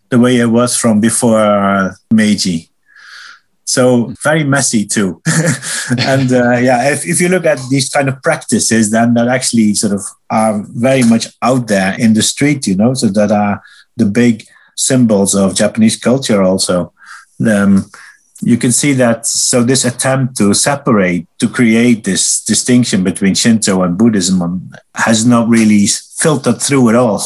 the 0.10 0.20
way 0.20 0.38
it 0.38 0.48
was 0.48 0.76
from 0.76 1.00
before 1.00 1.98
Meiji. 2.12 2.70
So 3.66 4.14
very 4.24 4.44
messy 4.44 4.86
too. 4.86 5.22
and 5.98 6.32
uh, 6.32 6.58
yeah, 6.58 6.92
if, 6.92 7.06
if 7.06 7.20
you 7.20 7.30
look 7.30 7.46
at 7.46 7.60
these 7.70 7.90
kind 7.90 8.08
of 8.08 8.22
practices, 8.22 8.92
then 8.92 9.16
that 9.16 9.28
actually 9.28 9.74
sort 9.74 9.94
of 9.94 10.02
are 10.30 10.64
very 10.70 11.04
much 11.04 11.28
out 11.42 11.68
there 11.68 12.00
in 12.00 12.14
the 12.14 12.22
street, 12.22 12.68
you 12.68 12.76
know, 12.76 12.94
so 12.94 13.08
that 13.08 13.32
are 13.32 13.62
the 13.98 14.06
big 14.06 14.46
symbols 14.76 15.36
of 15.36 15.56
Japanese 15.56 15.98
culture 15.98 16.44
also. 16.44 16.94
Um, 17.46 17.86
you 18.42 18.58
can 18.58 18.72
see 18.72 18.94
that 18.94 19.26
so 19.26 19.64
this 19.64 19.86
attempt 19.86 20.38
to 20.38 20.54
separate 20.54 21.28
to 21.40 21.48
create 21.48 22.04
this 22.04 22.44
distinction 22.44 23.04
between 23.04 23.34
shinto 23.34 23.82
and 23.82 23.98
buddhism 23.98 24.72
has 24.94 25.26
not 25.26 25.48
really 25.48 25.88
filtered 25.88 26.62
through 26.62 26.90
at 26.90 26.96
all 26.96 27.24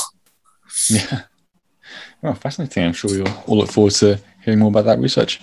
yeah 0.89 1.23
well 2.21 2.33
fascinating 2.35 2.85
i'm 2.85 2.93
sure 2.93 3.09
we'll 3.11 3.43
all 3.47 3.57
look 3.57 3.71
forward 3.71 3.93
to 3.93 4.19
hearing 4.43 4.59
more 4.59 4.69
about 4.69 4.85
that 4.85 4.99
research 4.99 5.41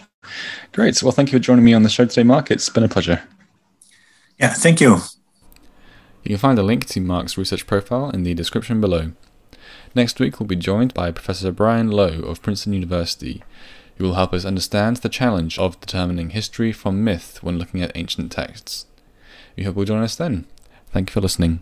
Great. 0.73 1.03
Well, 1.03 1.13
thank 1.13 1.33
you 1.33 1.39
for 1.39 1.43
joining 1.43 1.65
me 1.65 1.75
on 1.75 1.83
the 1.83 1.89
show 1.89 2.05
today, 2.05 2.23
Mark. 2.23 2.51
It's 2.51 2.69
been 2.69 2.85
a 2.85 2.89
pleasure. 2.89 3.23
Yeah, 4.39 4.53
thank 4.53 4.81
you. 4.81 4.99
You 6.23 6.31
can 6.31 6.39
find 6.39 6.59
a 6.59 6.63
link 6.63 6.87
to 6.87 7.01
Mark's 7.01 7.39
research 7.39 7.67
profile 7.67 8.11
in 8.11 8.25
the 8.25 8.35
description 8.35 8.81
below. 8.81 9.13
Next 9.95 10.21
week, 10.21 10.39
we'll 10.39 10.47
be 10.47 10.57
joined 10.57 10.93
by 10.93 11.11
Professor 11.11 11.53
Bryan 11.53 11.91
Lowe 11.91 12.21
of 12.21 12.43
Princeton 12.43 12.73
University, 12.73 13.43
who 13.97 14.05
will 14.05 14.15
help 14.15 14.35
us 14.35 14.45
understand 14.45 14.99
the 14.99 15.09
challenge 15.09 15.59
of 15.59 15.81
determining 15.81 16.31
history 16.31 16.73
from 16.73 17.05
myth 17.05 17.43
when 17.43 17.59
looking 17.59 17.81
at 17.81 17.93
ancient 17.95 18.31
texts. 18.33 18.87
We 19.57 19.65
hope 19.65 19.77
you'll 19.77 19.85
join 19.87 20.03
us 20.03 20.17
then. 20.17 20.47
Thank 20.93 21.11
you 21.11 21.15
for 21.15 21.21
listening. 21.21 21.61